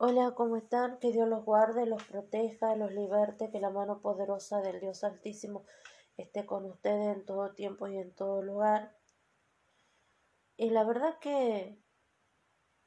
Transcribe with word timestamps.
Hola, 0.00 0.32
¿cómo 0.36 0.56
están? 0.56 1.00
Que 1.00 1.10
Dios 1.10 1.28
los 1.28 1.44
guarde, 1.44 1.84
los 1.84 2.04
proteja, 2.04 2.76
los 2.76 2.92
liberte, 2.92 3.50
que 3.50 3.58
la 3.58 3.70
mano 3.70 4.00
poderosa 4.00 4.60
del 4.60 4.78
Dios 4.78 5.02
Altísimo 5.02 5.64
esté 6.16 6.46
con 6.46 6.66
ustedes 6.66 7.16
en 7.16 7.26
todo 7.26 7.52
tiempo 7.52 7.88
y 7.88 7.98
en 7.98 8.14
todo 8.14 8.40
lugar. 8.40 8.96
Y 10.56 10.70
la 10.70 10.84
verdad 10.84 11.18
que 11.18 11.82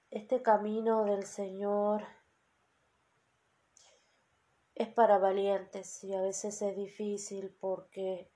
este 0.10 0.42
camino 0.42 1.04
del 1.04 1.26
Señor 1.26 2.06
es 4.76 4.88
para 4.88 5.18
valientes 5.18 6.02
y 6.06 6.14
a 6.14 6.22
veces 6.22 6.62
es 6.62 6.78
difícil 6.78 7.54
porque 7.60 8.32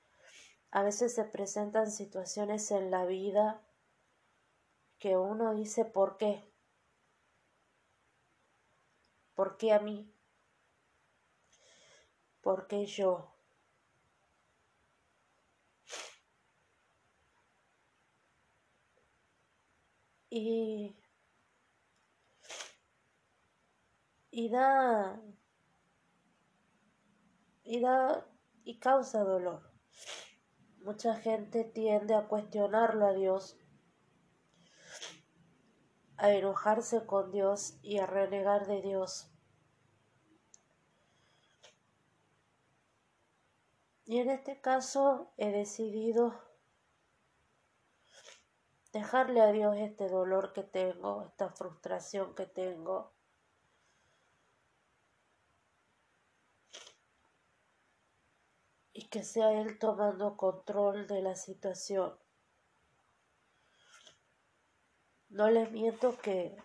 a 0.71 0.83
veces 0.83 1.15
se 1.15 1.23
presentan 1.23 1.89
situaciones 1.89 2.69
en 2.71 2.91
la 2.91 3.05
vida 3.05 3.65
que 4.99 5.15
uno 5.15 5.55
dice 5.55 5.85
¿por 5.85 6.17
qué? 6.17 6.43
¿Por 9.35 9.57
qué 9.57 9.73
a 9.73 9.79
mí? 9.79 10.11
¿Por 12.41 12.67
qué 12.67 12.85
yo? 12.85 13.31
Y, 20.29 20.95
y 24.31 24.49
da 24.49 25.19
y 27.63 27.79
da 27.81 28.25
y 28.63 28.79
causa 28.79 29.23
dolor. 29.23 29.71
Mucha 30.83 31.15
gente 31.15 31.63
tiende 31.63 32.13
a 32.15 32.27
cuestionarlo 32.27 33.07
a 33.07 33.13
Dios, 33.13 33.57
a 36.17 36.31
enojarse 36.31 37.05
con 37.05 37.31
Dios 37.31 37.77
y 37.81 37.97
a 37.97 38.05
renegar 38.05 38.67
de 38.67 38.81
Dios. 38.81 39.34
Y 44.07 44.19
en 44.19 44.29
este 44.29 44.61
caso 44.61 45.31
he 45.35 45.49
decidido 45.49 46.39
dejarle 48.93 49.41
a 49.41 49.51
Dios 49.51 49.75
este 49.77 50.07
dolor 50.07 50.53
que 50.53 50.61
tengo, 50.61 51.23
esta 51.23 51.49
frustración 51.49 52.35
que 52.35 52.45
tengo. 52.45 53.11
Y 58.93 59.07
que 59.07 59.23
sea 59.23 59.51
Él 59.59 59.79
tomando 59.79 60.37
control 60.37 61.07
de 61.07 61.23
la 61.23 61.35
situación. 61.35 62.15
No 65.29 65.49
les 65.49 65.71
miento 65.71 66.15
que 66.19 66.55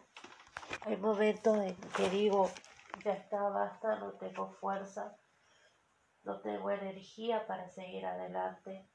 hay 0.83 0.97
momentos 0.99 1.57
en 1.57 1.75
que 1.97 2.11
digo, 2.11 2.51
ya 3.03 3.15
está, 3.15 3.49
basta, 3.49 3.97
no 3.97 4.13
tengo 4.13 4.51
fuerza 4.51 5.17
no 6.25 6.41
tengo 6.41 6.71
energía 6.71 7.47
para 7.47 7.69
seguir 7.71 8.07
adelante. 8.07 8.89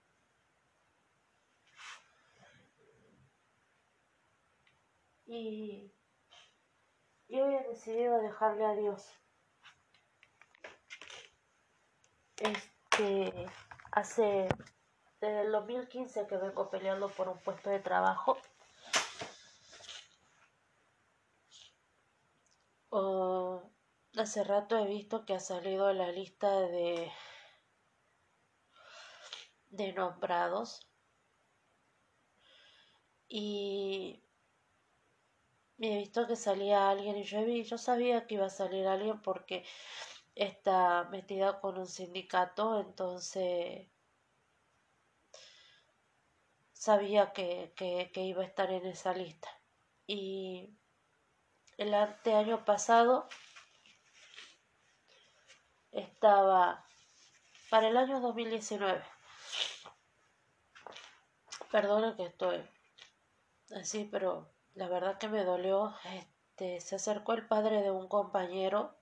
Y, 5.25 5.91
yo 7.27 7.49
he 7.49 7.67
decidido 7.67 8.19
dejarle 8.19 8.65
a 8.65 8.75
Dios. 8.75 9.09
Este, 12.37 13.47
hace 13.91 14.47
desde 15.21 15.41
el 15.41 15.51
2015 15.51 16.27
que 16.27 16.37
vengo 16.37 16.69
peleando 16.69 17.09
por 17.09 17.29
un 17.29 17.39
puesto 17.39 17.69
de 17.69 17.79
trabajo. 17.79 18.37
Hace 24.17 24.43
rato 24.43 24.77
he 24.77 24.87
visto 24.87 25.25
que 25.25 25.33
ha 25.35 25.39
salido 25.39 25.91
la 25.93 26.11
lista 26.11 26.61
de, 26.61 27.11
de 29.69 29.93
nombrados 29.93 30.87
y 33.27 34.23
he 35.79 35.97
visto 35.97 36.27
que 36.27 36.35
salía 36.35 36.89
alguien 36.89 37.17
y 37.17 37.23
yo, 37.23 37.43
vi, 37.43 37.63
yo 37.63 37.77
sabía 37.77 38.27
que 38.27 38.35
iba 38.35 38.45
a 38.45 38.49
salir 38.49 38.87
alguien 38.87 39.21
porque 39.21 39.65
está 40.35 41.05
metida 41.05 41.59
con 41.61 41.77
un 41.77 41.87
sindicato, 41.87 42.79
entonces 42.79 43.87
sabía 46.73 47.33
que, 47.33 47.73
que, 47.75 48.11
que 48.13 48.21
iba 48.21 48.43
a 48.43 48.45
estar 48.45 48.71
en 48.71 48.85
esa 48.85 49.13
lista. 49.13 49.49
Y 50.07 50.77
el 51.77 51.93
año 51.93 52.63
pasado 52.65 53.27
estaba 55.95 56.85
para 57.69 57.87
el 57.87 57.97
año 57.97 58.19
2019. 58.19 59.01
Perdona 61.71 62.15
que 62.15 62.25
estoy 62.25 62.61
así, 63.75 64.07
pero 64.11 64.49
la 64.73 64.87
verdad 64.89 65.17
que 65.17 65.29
me 65.29 65.43
dolió. 65.43 65.95
Este, 66.13 66.79
se 66.81 66.95
acercó 66.95 67.33
el 67.33 67.47
padre 67.47 67.81
de 67.81 67.91
un 67.91 68.07
compañero 68.07 68.95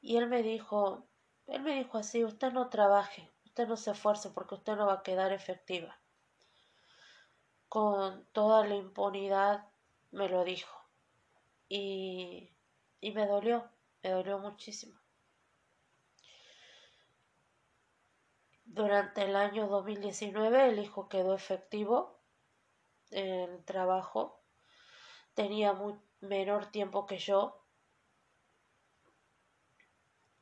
y 0.00 0.16
él 0.16 0.26
me 0.28 0.42
dijo, 0.42 1.06
él 1.46 1.62
me 1.62 1.74
dijo 1.74 1.98
así, 1.98 2.24
usted 2.24 2.52
no 2.52 2.68
trabaje, 2.68 3.30
usted 3.44 3.66
no 3.66 3.76
se 3.76 3.90
esfuerce 3.90 4.30
porque 4.30 4.54
usted 4.54 4.76
no 4.76 4.86
va 4.86 4.94
a 4.94 5.02
quedar 5.02 5.32
efectiva. 5.32 5.98
Con 7.68 8.24
toda 8.32 8.66
la 8.66 8.74
impunidad 8.74 9.68
me 10.12 10.28
lo 10.28 10.44
dijo. 10.44 10.80
Y, 11.68 12.52
y 13.00 13.10
me 13.12 13.26
dolió, 13.26 13.68
me 14.02 14.10
dolió 14.10 14.38
muchísimo. 14.38 14.98
Durante 18.76 19.22
el 19.22 19.36
año 19.36 19.68
2019 19.68 20.68
el 20.68 20.78
hijo 20.78 21.08
quedó 21.08 21.34
efectivo 21.34 22.20
en 23.10 23.48
el 23.50 23.64
trabajo. 23.64 24.42
Tenía 25.32 25.74
menor 26.20 26.66
tiempo 26.66 27.06
que 27.06 27.16
yo. 27.16 27.64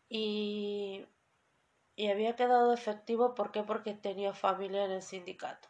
Y, 0.09 1.06
y 1.94 2.09
había 2.09 2.34
quedado 2.34 2.73
efectivo 2.75 3.37
¿por 3.37 3.53
qué? 3.53 3.62
porque 3.62 3.94
tenía 3.94 4.34
familia 4.34 4.84
en 4.84 4.91
el 4.91 5.03
sindicato. 5.03 5.69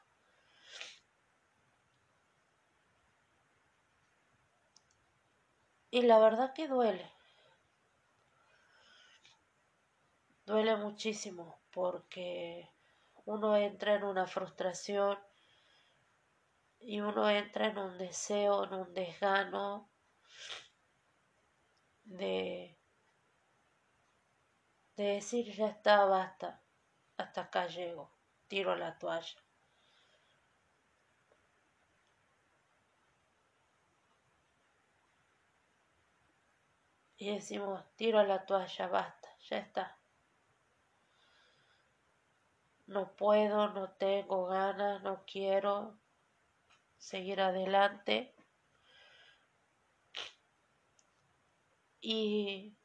Y 5.90 6.00
la 6.00 6.18
verdad 6.18 6.54
que 6.54 6.66
duele. 6.66 7.10
Duele 10.46 10.76
muchísimo 10.76 11.63
porque 11.74 12.70
uno 13.26 13.56
entra 13.56 13.94
en 13.96 14.04
una 14.04 14.26
frustración 14.26 15.18
y 16.78 17.00
uno 17.00 17.28
entra 17.28 17.66
en 17.66 17.78
un 17.78 17.98
deseo, 17.98 18.64
en 18.64 18.74
un 18.74 18.94
desgano 18.94 19.90
de, 22.04 22.78
de 24.96 25.04
decir 25.04 25.52
ya 25.52 25.68
está, 25.68 26.04
basta, 26.04 26.62
hasta 27.16 27.40
acá 27.42 27.66
llego, 27.66 28.10
tiro 28.46 28.76
la 28.76 28.96
toalla. 28.98 29.40
Y 37.16 37.30
decimos, 37.34 37.82
tiro 37.96 38.22
la 38.22 38.44
toalla, 38.44 38.86
basta, 38.88 39.28
ya 39.48 39.58
está 39.58 40.03
no 42.86 43.14
puedo, 43.16 43.68
no 43.70 43.90
tengo 43.92 44.46
ganas, 44.46 45.02
no 45.02 45.24
quiero 45.26 45.98
seguir 46.98 47.40
adelante. 47.40 48.34
Y, 52.00 52.76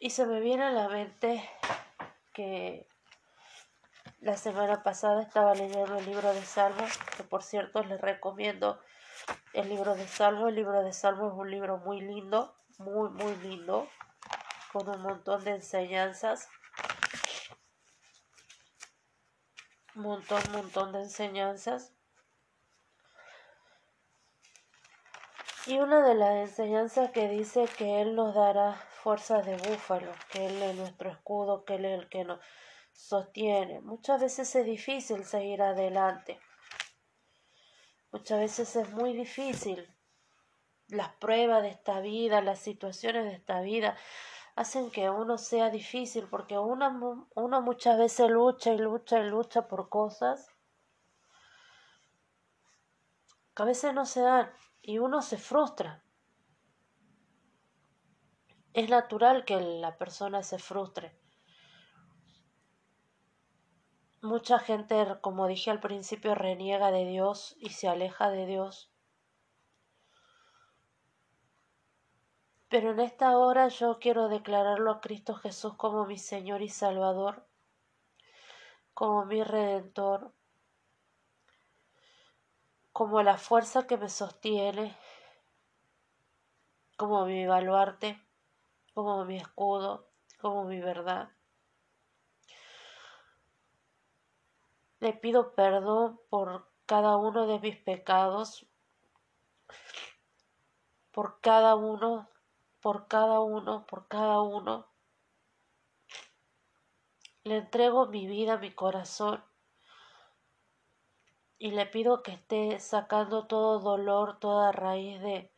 y 0.00 0.10
se 0.10 0.26
me 0.26 0.40
viene 0.40 0.64
a 0.64 0.70
la 0.70 0.88
mente 0.88 1.46
que 2.32 2.88
la 4.20 4.36
semana 4.36 4.82
pasada 4.82 5.22
estaba 5.22 5.54
leyendo 5.54 5.98
el 5.98 6.06
libro 6.06 6.32
de 6.32 6.42
Salmos, 6.42 6.96
que 7.16 7.22
por 7.22 7.42
cierto 7.42 7.82
les 7.82 8.00
recomiendo 8.00 8.80
el 9.52 9.68
libro 9.68 9.94
de 9.94 10.08
Salmos. 10.08 10.48
El 10.48 10.56
libro 10.56 10.82
de 10.82 10.94
Salmos 10.94 11.32
es 11.34 11.38
un 11.38 11.50
libro 11.50 11.76
muy 11.78 12.00
lindo, 12.00 12.56
muy, 12.78 13.10
muy 13.10 13.36
lindo 13.36 13.88
con 14.72 14.88
un 14.88 15.02
montón 15.02 15.44
de 15.44 15.52
enseñanzas. 15.52 16.48
Montón, 19.94 20.42
montón 20.52 20.92
de 20.92 21.00
enseñanzas. 21.00 21.92
Y 25.66 25.78
una 25.78 26.06
de 26.06 26.14
las 26.14 26.48
enseñanzas 26.48 27.10
que 27.10 27.28
dice 27.28 27.66
que 27.76 28.00
Él 28.00 28.14
nos 28.14 28.34
dará 28.34 28.74
fuerzas 29.02 29.44
de 29.44 29.56
búfalo, 29.56 30.12
que 30.30 30.46
Él 30.46 30.62
es 30.62 30.76
nuestro 30.76 31.10
escudo, 31.10 31.64
que 31.64 31.74
Él 31.74 31.86
es 31.86 32.00
el 32.00 32.08
que 32.08 32.24
nos 32.24 32.40
sostiene. 32.92 33.80
Muchas 33.80 34.20
veces 34.20 34.54
es 34.54 34.64
difícil 34.64 35.24
seguir 35.24 35.62
adelante. 35.62 36.38
Muchas 38.12 38.38
veces 38.38 38.76
es 38.76 38.90
muy 38.90 39.12
difícil. 39.12 39.92
Las 40.88 41.12
pruebas 41.16 41.62
de 41.62 41.70
esta 41.70 42.00
vida, 42.00 42.40
las 42.42 42.60
situaciones 42.60 43.24
de 43.24 43.34
esta 43.34 43.60
vida 43.60 43.96
hacen 44.56 44.90
que 44.90 45.10
uno 45.10 45.36
sea 45.36 45.70
difícil 45.70 46.26
porque 46.28 46.58
uno, 46.58 47.28
uno 47.34 47.62
muchas 47.62 47.98
veces 47.98 48.30
lucha 48.30 48.72
y 48.72 48.78
lucha 48.78 49.20
y 49.20 49.28
lucha 49.28 49.68
por 49.68 49.90
cosas 49.90 50.48
que 53.54 53.62
a 53.62 53.66
veces 53.66 53.94
no 53.94 54.06
se 54.06 54.22
dan 54.22 54.50
y 54.82 54.98
uno 54.98 55.22
se 55.22 55.36
frustra. 55.36 56.02
Es 58.72 58.88
natural 58.90 59.44
que 59.44 59.60
la 59.60 59.96
persona 59.96 60.42
se 60.42 60.58
frustre. 60.58 61.18
Mucha 64.22 64.58
gente, 64.58 65.06
como 65.20 65.46
dije 65.46 65.70
al 65.70 65.80
principio, 65.80 66.34
reniega 66.34 66.90
de 66.90 67.06
Dios 67.06 67.56
y 67.58 67.70
se 67.70 67.88
aleja 67.88 68.30
de 68.30 68.46
Dios. 68.46 68.90
Pero 72.68 72.90
en 72.90 73.00
esta 73.00 73.38
hora 73.38 73.68
yo 73.68 73.98
quiero 74.00 74.28
declararlo 74.28 74.90
a 74.90 75.00
Cristo 75.00 75.34
Jesús 75.34 75.74
como 75.76 76.04
mi 76.04 76.18
Señor 76.18 76.62
y 76.62 76.68
Salvador, 76.68 77.46
como 78.92 79.24
mi 79.24 79.44
Redentor, 79.44 80.32
como 82.92 83.22
la 83.22 83.36
fuerza 83.36 83.86
que 83.86 83.96
me 83.96 84.08
sostiene, 84.08 84.96
como 86.96 87.24
mi 87.26 87.46
baluarte, 87.46 88.20
como 88.94 89.24
mi 89.24 89.36
escudo, 89.36 90.08
como 90.40 90.64
mi 90.64 90.80
verdad. 90.80 91.28
Le 94.98 95.12
pido 95.12 95.54
perdón 95.54 96.20
por 96.30 96.68
cada 96.86 97.16
uno 97.16 97.46
de 97.46 97.60
mis 97.60 97.76
pecados, 97.76 98.66
por 101.12 101.40
cada 101.40 101.76
uno 101.76 102.28
por 102.80 103.08
cada 103.08 103.40
uno, 103.40 103.86
por 103.86 104.08
cada 104.08 104.40
uno. 104.40 104.86
Le 107.44 107.58
entrego 107.58 108.06
mi 108.06 108.26
vida, 108.26 108.58
mi 108.58 108.74
corazón 108.74 109.44
y 111.58 111.70
le 111.70 111.86
pido 111.86 112.22
que 112.22 112.32
esté 112.32 112.78
sacando 112.80 113.46
todo 113.46 113.80
dolor, 113.80 114.38
toda 114.38 114.72
raíz 114.72 115.20
de, 115.20 115.52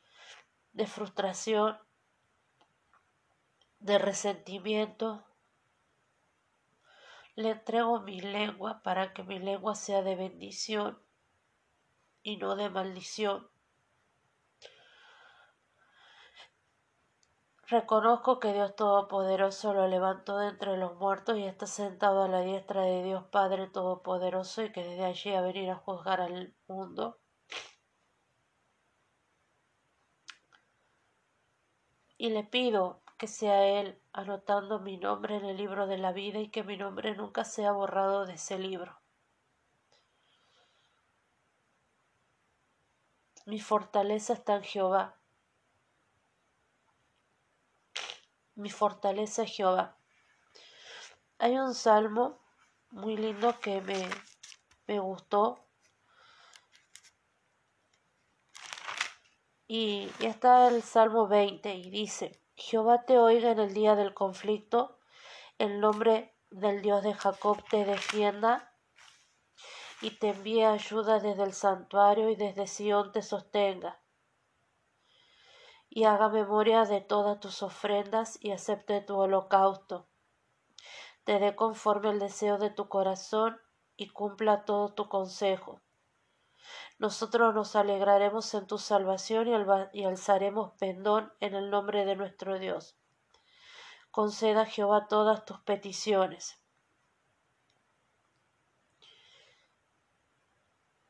de 0.73 0.87
frustración, 0.87 1.79
de 3.81 3.99
resentimiento. 3.99 5.25
Le 7.35 7.51
entrego 7.51 8.01
mi 8.01 8.21
lengua 8.21 8.83
para 8.83 9.13
que 9.13 9.23
mi 9.23 9.39
lengua 9.39 9.75
sea 9.75 10.03
de 10.03 10.17
bendición 10.17 11.03
y 12.23 12.37
no 12.37 12.57
de 12.57 12.69
maldición. 12.71 13.49
Reconozco 17.71 18.41
que 18.41 18.55
Dios 18.55 18.75
Todopoderoso 18.77 19.75
lo 19.75 19.87
levantó 19.89 20.39
de 20.39 20.49
entre 20.49 20.79
los 20.79 20.97
muertos 20.97 21.37
y 21.37 21.45
está 21.45 21.67
sentado 21.67 22.23
a 22.23 22.29
la 22.29 22.41
diestra 22.41 22.81
de 22.81 23.03
Dios 23.03 23.25
Padre 23.31 23.67
Todopoderoso 23.67 24.63
y 24.63 24.73
que 24.73 24.83
desde 24.83 25.05
allí 25.05 25.35
a 25.35 25.43
venir 25.43 25.69
a 25.69 25.77
juzgar 25.77 26.23
al 26.23 26.55
mundo. 26.67 27.21
Y 32.17 32.31
le 32.31 32.43
pido 32.43 33.03
que 33.19 33.27
sea 33.27 33.63
Él 33.67 34.01
anotando 34.15 34.81
mi 34.81 34.97
nombre 34.97 35.37
en 35.37 35.45
el 35.45 35.59
libro 35.59 35.87
de 35.87 35.99
la 35.99 36.13
vida 36.13 36.39
y 36.39 36.51
que 36.51 36.65
mi 36.65 36.79
nombre 36.79 37.15
nunca 37.17 37.45
sea 37.45 37.73
borrado 37.73 38.25
de 38.25 38.35
ese 38.35 38.59
libro. 38.59 38.99
Mi 43.45 43.61
fortaleza 43.61 44.33
está 44.33 44.57
en 44.57 44.63
Jehová 44.63 45.18
mi 48.59 48.71
fortaleza 48.71 49.45
es 49.45 49.53
Jehová. 49.53 49.97
Hay 51.39 51.57
un 51.57 51.75
salmo 51.75 52.41
muy 52.91 53.17
lindo 53.17 53.59
que 53.61 53.81
me, 53.81 54.11
me 54.89 54.99
gustó. 54.99 55.65
Y, 59.69 60.11
está 60.19 60.69
el 60.69 60.83
Salmo 60.83 61.29
20 61.29 61.73
y 61.73 61.91
dice, 61.91 62.43
Jehová 62.57 63.05
te 63.05 63.19
oiga 63.19 63.53
en 63.53 63.61
el 63.61 63.75
día 63.75 63.95
del 63.95 64.13
conflicto, 64.13 64.99
el 65.59 65.79
nombre 65.79 66.35
del 66.51 66.83
Dios 66.83 67.05
de 67.05 67.15
Jacob 67.15 67.63
te 67.71 67.85
defienda 67.85 68.75
y 70.01 70.19
te 70.19 70.31
envíe 70.31 70.65
ayuda 70.65 71.21
desde 71.21 71.45
el 71.45 71.53
santuario 71.53 72.29
y 72.29 72.35
desde 72.35 72.67
Sión 72.67 73.13
te 73.13 73.23
sostenga 73.23 74.01
y 75.91 76.05
haga 76.05 76.29
memoria 76.29 76.85
de 76.85 77.01
todas 77.01 77.41
tus 77.41 77.63
ofrendas 77.63 78.39
y 78.41 78.53
acepte 78.53 79.01
tu 79.01 79.17
holocausto. 79.17 80.07
Te 81.25 81.39
dé 81.39 81.57
conforme 81.57 82.11
el 82.11 82.19
deseo 82.19 82.59
de 82.59 82.71
tu 82.71 82.89
corazón 82.89 83.61
y 83.97 84.09
cumpla 84.09 84.65
todo 84.65 84.95
tu 84.95 85.09
consejo. 85.09 85.81
Nosotros 86.99 87.55
nos 87.55 87.77
alegraremos 87.77 88.53
en 88.55 88.67
tu 88.67 88.79
salvación 88.79 89.49
y, 89.93 90.05
alzaremos 90.05 90.73
pendón 90.79 91.33
en 91.41 91.55
el 91.55 91.71
nombre 91.71 92.05
de 92.05 92.17
nuestro 92.17 92.59
Dios. 92.59 92.97
Conceda 94.11 94.67
Jehová 94.67 95.07
todas 95.09 95.45
tus 95.45 95.61
peticiones. 95.61 96.59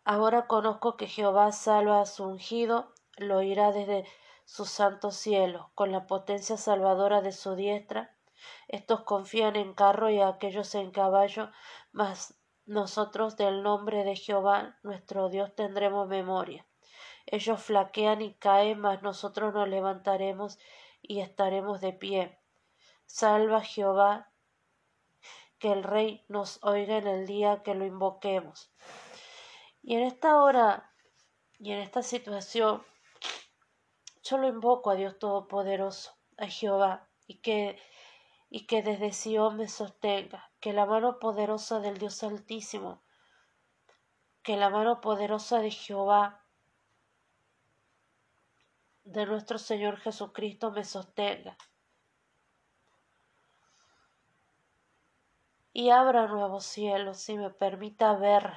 Ahora 0.04 0.46
conozco 0.46 0.96
que 0.96 1.06
Jehová 1.06 1.52
salva 1.52 2.00
a 2.00 2.06
su 2.06 2.24
ungido, 2.24 2.94
lo 3.16 3.42
irá 3.42 3.72
desde 3.72 4.06
su 4.48 4.64
santo 4.64 5.10
cielo, 5.10 5.70
con 5.74 5.92
la 5.92 6.06
potencia 6.06 6.56
salvadora 6.56 7.20
de 7.20 7.32
su 7.32 7.54
diestra. 7.54 8.16
Estos 8.66 9.02
confían 9.02 9.56
en 9.56 9.74
carro 9.74 10.08
y 10.08 10.22
aquellos 10.22 10.74
en 10.74 10.90
caballo, 10.90 11.50
mas 11.92 12.34
nosotros 12.64 13.36
del 13.36 13.62
nombre 13.62 14.04
de 14.04 14.16
Jehová 14.16 14.78
nuestro 14.82 15.28
Dios 15.28 15.54
tendremos 15.54 16.08
memoria. 16.08 16.64
Ellos 17.26 17.62
flaquean 17.62 18.22
y 18.22 18.32
caen, 18.36 18.78
mas 18.80 19.02
nosotros 19.02 19.52
nos 19.52 19.68
levantaremos 19.68 20.58
y 21.02 21.20
estaremos 21.20 21.82
de 21.82 21.92
pie. 21.92 22.38
Salva 23.04 23.60
Jehová, 23.60 24.30
que 25.58 25.72
el 25.72 25.82
Rey 25.82 26.24
nos 26.28 26.58
oiga 26.64 26.96
en 26.96 27.06
el 27.06 27.26
día 27.26 27.62
que 27.62 27.74
lo 27.74 27.84
invoquemos. 27.84 28.72
Y 29.82 29.96
en 29.96 30.04
esta 30.04 30.42
hora 30.42 30.90
y 31.58 31.72
en 31.72 31.80
esta 31.80 32.02
situación 32.02 32.82
yo 34.28 34.36
lo 34.36 34.48
invoco 34.48 34.90
a 34.90 34.94
Dios 34.94 35.18
Todopoderoso, 35.18 36.12
a 36.36 36.46
Jehová, 36.46 37.08
y 37.26 37.36
que, 37.36 37.78
y 38.50 38.66
que 38.66 38.82
desde 38.82 39.12
Sion 39.12 39.56
me 39.56 39.68
sostenga, 39.68 40.50
que 40.60 40.72
la 40.72 40.84
mano 40.84 41.18
poderosa 41.18 41.80
del 41.80 41.98
Dios 41.98 42.22
Altísimo, 42.22 43.02
que 44.42 44.56
la 44.56 44.68
mano 44.68 45.00
poderosa 45.00 45.60
de 45.60 45.70
Jehová, 45.70 46.44
de 49.04 49.24
nuestro 49.24 49.56
Señor 49.58 49.96
Jesucristo, 49.98 50.70
me 50.70 50.84
sostenga. 50.84 51.56
Y 55.72 55.90
abra 55.90 56.26
nuevos 56.26 56.64
cielos 56.64 57.28
y 57.28 57.38
me 57.38 57.50
permita 57.50 58.12
ver 58.14 58.52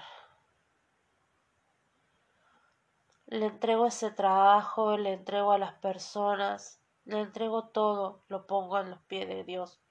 le 3.32 3.46
entrego 3.46 3.88
ese 3.88 4.12
trabajo, 4.12 4.98
le 4.98 5.14
entrego 5.14 5.54
a 5.54 5.58
las 5.58 5.74
personas, 5.76 6.82
le 7.06 7.22
entrego 7.22 7.70
todo, 7.70 8.26
lo 8.28 8.46
pongo 8.46 8.78
en 8.78 8.90
los 8.90 9.00
pies 9.04 9.26
de 9.26 9.46
Dios. 9.46 9.82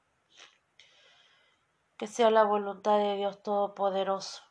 Que 1.97 2.06
sea 2.06 2.30
la 2.30 2.44
voluntad 2.44 2.99
de 2.99 3.16
Dios 3.16 3.42
Todopoderoso. 3.42 4.42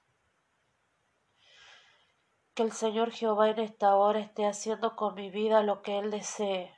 Que 2.56 2.64
el 2.64 2.72
Señor 2.72 3.12
Jehová 3.12 3.52
en 3.52 3.60
esta 3.60 3.96
hora 3.96 4.20
esté 4.22 4.48
haciendo 4.48 4.96
con 4.96 5.14
mi 5.14 5.30
vida 5.30 5.62
lo 5.62 5.84
que 5.84 6.00
Él 6.00 6.10
desee. 6.10 6.76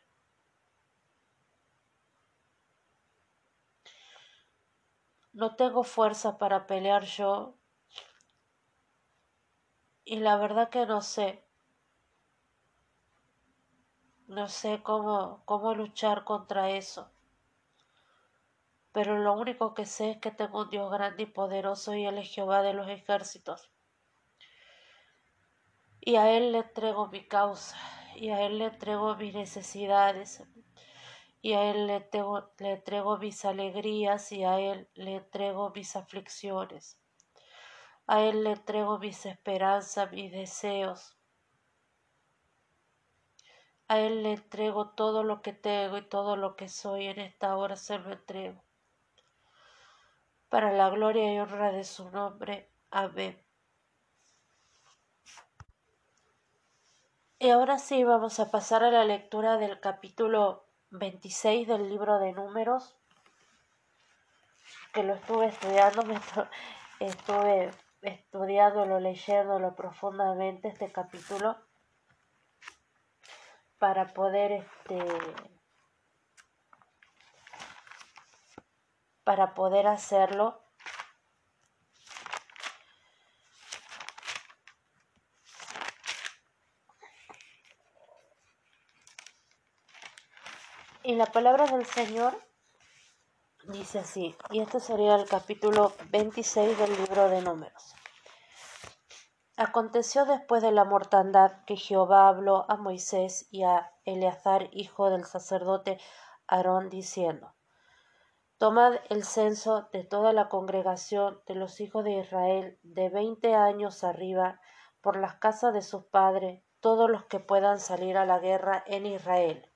No 5.31 5.55
tengo 5.55 5.85
fuerza 5.85 6.37
para 6.37 6.67
pelear 6.67 7.05
yo. 7.05 7.55
Y 10.03 10.17
la 10.17 10.35
verdad 10.35 10.69
que 10.69 10.85
no 10.85 11.01
sé 11.01 11.45
no 14.31 14.47
sé 14.47 14.81
cómo, 14.81 15.43
cómo 15.43 15.75
luchar 15.75 16.23
contra 16.23 16.69
eso. 16.69 17.11
Pero 18.93 19.17
lo 19.17 19.33
único 19.33 19.73
que 19.73 19.85
sé 19.85 20.11
es 20.11 20.17
que 20.19 20.31
tengo 20.31 20.61
un 20.61 20.69
Dios 20.69 20.89
grande 20.89 21.23
y 21.23 21.25
poderoso 21.25 21.93
y 21.95 22.05
Él 22.05 22.17
es 22.17 22.29
Jehová 22.29 22.61
de 22.61 22.73
los 22.73 22.87
ejércitos. 22.87 23.69
Y 25.99 26.15
a 26.15 26.31
Él 26.31 26.53
le 26.53 26.59
entrego 26.59 27.07
mi 27.09 27.27
causa, 27.27 27.77
y 28.15 28.29
a 28.29 28.41
Él 28.45 28.57
le 28.57 28.65
entrego 28.67 29.15
mis 29.17 29.33
necesidades, 29.33 30.41
y 31.41 31.53
a 31.53 31.69
Él 31.69 31.87
le, 31.87 32.09
le 32.57 32.71
entrego 32.71 33.17
mis 33.17 33.43
alegrías, 33.43 34.31
y 34.31 34.45
a 34.45 34.59
Él 34.59 34.89
le 34.93 35.15
entrego 35.15 35.71
mis 35.75 35.95
aflicciones. 35.97 36.97
A 38.07 38.21
Él 38.21 38.45
le 38.45 38.51
entrego 38.51 38.97
mis 38.97 39.25
esperanzas, 39.25 40.09
mis 40.11 40.31
deseos 40.31 41.20
A 43.91 43.99
Él 43.99 44.23
le 44.23 44.31
entrego 44.31 44.91
todo 44.91 45.21
lo 45.21 45.41
que 45.41 45.51
tengo 45.51 45.97
y 45.97 46.01
todo 46.01 46.37
lo 46.37 46.55
que 46.55 46.69
soy. 46.69 47.07
En 47.07 47.19
esta 47.19 47.57
hora 47.57 47.75
se 47.75 47.99
lo 47.99 48.13
entrego. 48.13 48.63
Para 50.47 50.71
la 50.71 50.89
gloria 50.89 51.33
y 51.33 51.39
honra 51.39 51.73
de 51.73 51.83
su 51.83 52.09
nombre. 52.09 52.71
Amén. 52.89 53.37
Y 57.37 57.49
ahora 57.49 57.79
sí 57.79 58.05
vamos 58.05 58.39
a 58.39 58.49
pasar 58.49 58.85
a 58.85 58.91
la 58.91 59.03
lectura 59.03 59.57
del 59.57 59.81
capítulo 59.81 60.63
26 60.91 61.67
del 61.67 61.89
libro 61.89 62.17
de 62.19 62.31
números, 62.31 62.95
que 64.93 65.03
lo 65.03 65.15
estuve 65.15 65.47
estudiando, 65.47 66.03
estuve 67.01 67.71
estudiándolo, 68.01 69.01
leyéndolo 69.01 69.75
profundamente 69.75 70.69
este 70.69 70.89
capítulo 70.93 71.57
para 73.81 74.13
poder 74.13 74.51
este 74.51 74.99
para 79.23 79.55
poder 79.55 79.87
hacerlo 79.87 80.61
Y 91.03 91.15
la 91.15 91.25
palabra 91.25 91.65
del 91.65 91.83
Señor 91.87 92.39
dice 93.63 93.97
así, 93.97 94.35
y 94.51 94.61
esto 94.61 94.79
sería 94.79 95.15
el 95.15 95.27
capítulo 95.27 95.93
26 96.11 96.77
del 96.77 96.95
libro 96.95 97.27
de 97.27 97.41
números. 97.41 97.95
Aconteció 99.63 100.25
después 100.25 100.63
de 100.63 100.71
la 100.71 100.85
mortandad 100.85 101.51
que 101.67 101.75
Jehová 101.75 102.27
habló 102.27 102.65
a 102.67 102.77
Moisés 102.77 103.47
y 103.51 103.61
a 103.61 103.93
Eleazar, 104.05 104.69
hijo 104.71 105.11
del 105.11 105.23
sacerdote 105.23 105.99
Aarón, 106.47 106.89
diciendo, 106.89 107.53
Tomad 108.57 108.95
el 109.09 109.23
censo 109.23 109.87
de 109.93 110.03
toda 110.03 110.33
la 110.33 110.49
congregación 110.49 111.43
de 111.45 111.53
los 111.53 111.79
hijos 111.79 112.03
de 112.03 112.13
Israel 112.13 112.79
de 112.81 113.09
veinte 113.09 113.53
años 113.53 114.03
arriba, 114.03 114.59
por 114.99 115.15
las 115.15 115.35
casas 115.35 115.75
de 115.75 115.83
sus 115.83 116.05
padres, 116.05 116.63
todos 116.79 117.07
los 117.07 117.25
que 117.25 117.39
puedan 117.39 117.79
salir 117.79 118.17
a 118.17 118.25
la 118.25 118.39
guerra 118.39 118.83
en 118.87 119.05
Israel 119.05 119.71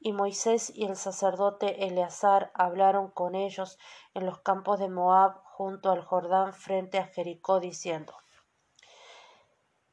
y 0.00 0.12
Moisés 0.12 0.72
y 0.74 0.84
el 0.84 0.96
sacerdote 0.96 1.86
Eleazar 1.86 2.50
hablaron 2.54 3.10
con 3.12 3.36
ellos 3.36 3.78
en 4.14 4.26
los 4.26 4.40
campos 4.40 4.80
de 4.80 4.88
Moab 4.88 5.40
junto 5.44 5.92
al 5.92 6.02
Jordán 6.02 6.52
frente 6.54 6.98
a 6.98 7.06
Jericó, 7.06 7.60
diciendo, 7.60 8.12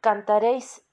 Cantaréis, 0.04 0.86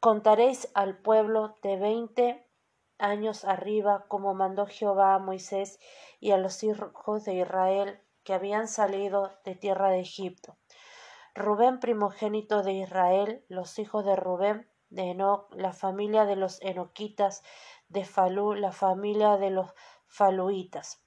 contaréis 0.00 0.70
al 0.72 0.96
pueblo 0.96 1.54
de 1.62 1.76
veinte 1.76 2.48
años 2.96 3.44
arriba, 3.44 4.06
como 4.08 4.32
mandó 4.32 4.66
Jehová 4.66 5.14
a 5.14 5.18
Moisés 5.18 5.78
y 6.18 6.30
a 6.30 6.38
los 6.38 6.62
hijos 6.62 7.26
de 7.26 7.34
Israel 7.34 8.00
que 8.24 8.32
habían 8.32 8.68
salido 8.68 9.38
de 9.44 9.54
tierra 9.54 9.90
de 9.90 10.00
Egipto. 10.00 10.56
Rubén, 11.34 11.78
primogénito 11.78 12.62
de 12.62 12.72
Israel, 12.72 13.44
los 13.48 13.78
hijos 13.78 14.02
de 14.06 14.16
Rubén, 14.16 14.66
de 14.88 15.10
Enoch, 15.10 15.52
la 15.54 15.74
familia 15.74 16.24
de 16.24 16.36
los 16.36 16.58
enoquitas, 16.62 17.42
de 17.90 18.06
Falú, 18.06 18.54
la 18.54 18.72
familia 18.72 19.36
de 19.36 19.50
los 19.50 19.74
faluitas, 20.06 21.04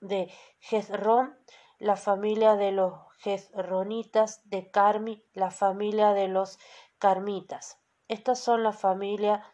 de 0.00 0.32
Jezrón, 0.58 1.38
la 1.78 1.94
familia 1.94 2.56
de 2.56 2.72
los 2.72 3.05
jezronitas, 3.18 4.48
de 4.48 4.70
Carmi, 4.70 5.24
la 5.32 5.50
familia 5.50 6.12
de 6.12 6.28
los 6.28 6.58
carmitas. 6.98 7.78
Estas 8.08 8.38
son 8.38 8.62
la 8.62 8.72
familia 8.72 9.44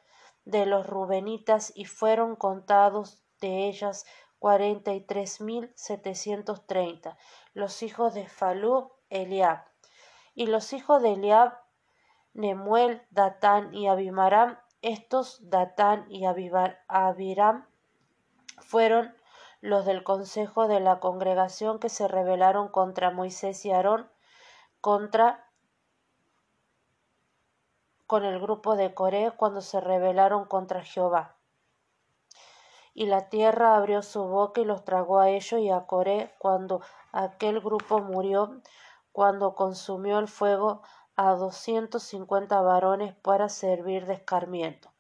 de 0.45 0.67
los 0.67 0.87
rubenitas 0.87 1.73
y 1.75 1.85
fueron 1.85 2.37
contados 2.37 3.23
de 3.41 3.69
ellas 3.69 4.05
cuarenta 4.39 4.93
y 4.93 5.01
tres 5.01 5.41
mil 5.41 5.73
setecientos 5.77 6.67
treinta. 6.67 7.17
Los 7.55 7.83
hijos 7.83 8.15
de 8.15 8.29
Falú, 8.29 8.93
Eliab. 9.09 9.65
Y 10.35 10.47
los 10.47 10.73
hijos 10.73 11.03
de 11.03 11.13
Eliab, 11.13 11.53
Nemuel, 12.35 13.03
Datán 13.11 13.75
y 13.75 13.87
Abimaram, 13.89 14.59
estos 14.81 15.49
Datán 15.49 16.07
y 16.11 16.25
Abiram 16.25 17.67
fueron 18.59 19.15
los 19.63 19.87
del 19.87 20.03
consejo 20.03 20.67
de 20.67 20.81
la 20.81 20.99
congregación 20.99 21.79
que 21.79 21.89
se 21.89 22.09
rebelaron 22.09 22.69
contra 22.69 23.13
Moisés 23.13 23.65
y 23.65 23.71
Aarón, 23.71 24.11
contra 24.81 25.49
con 28.09 28.25
el 28.25 28.41
grupo 28.41 28.75
de 28.75 28.93
Coré 28.93 29.31
cuando 29.37 29.61
se 29.61 29.81
rebelaron 29.81 30.47
contra 30.47 30.83
Jehová. 30.83 31.37
Y 32.93 33.07
la 33.07 33.29
tierra 33.31 33.77
abrió 33.77 34.03
su 34.03 34.25
boca 34.25 34.61
y 34.61 34.65
los 34.65 34.85
tragó 34.85 35.21
a 35.21 35.31
ellos 35.31 35.61
y 35.61 35.71
a 35.71 35.87
Coré 35.87 36.35
cuando 36.39 36.83
aquel 37.13 37.61
grupo 37.61 38.01
murió, 38.01 38.61
cuando 39.13 39.55
consumió 39.55 40.19
el 40.19 40.27
fuego 40.27 40.83
a 41.15 41.31
doscientos 41.37 42.03
cincuenta 42.03 42.61
varones 42.61 43.15
para 43.15 43.49
servir 43.49 44.07
de 44.07 44.15
escarmiento. 44.15 44.93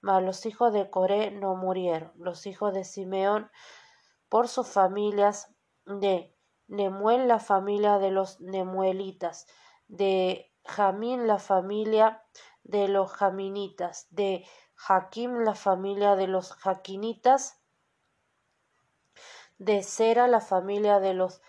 Mas 0.00 0.22
los 0.22 0.46
hijos 0.46 0.72
de 0.72 0.88
Coré 0.90 1.32
no 1.32 1.56
murieron. 1.56 2.12
Los 2.14 2.46
hijos 2.46 2.72
de 2.72 2.84
Simeón, 2.84 3.50
por 4.28 4.48
sus 4.48 4.66
familias, 4.66 5.54
de 5.84 6.34
Nemuel 6.68 7.28
la 7.28 7.38
familia 7.38 7.98
de 7.98 8.10
los 8.10 8.40
Nemuelitas, 8.40 9.46
de 9.88 10.52
Jamín 10.64 11.26
la 11.26 11.38
familia 11.38 12.24
de 12.64 12.88
los 12.88 13.12
Jaminitas, 13.12 14.08
de 14.10 14.44
Jaquim 14.74 15.38
la 15.40 15.54
familia 15.54 16.16
de 16.16 16.26
los 16.26 16.52
Jaquinitas, 16.52 17.60
de 19.58 19.82
Sera 19.82 20.26
la 20.26 20.40
familia 20.40 20.98
de 20.98 21.14
los 21.14 21.40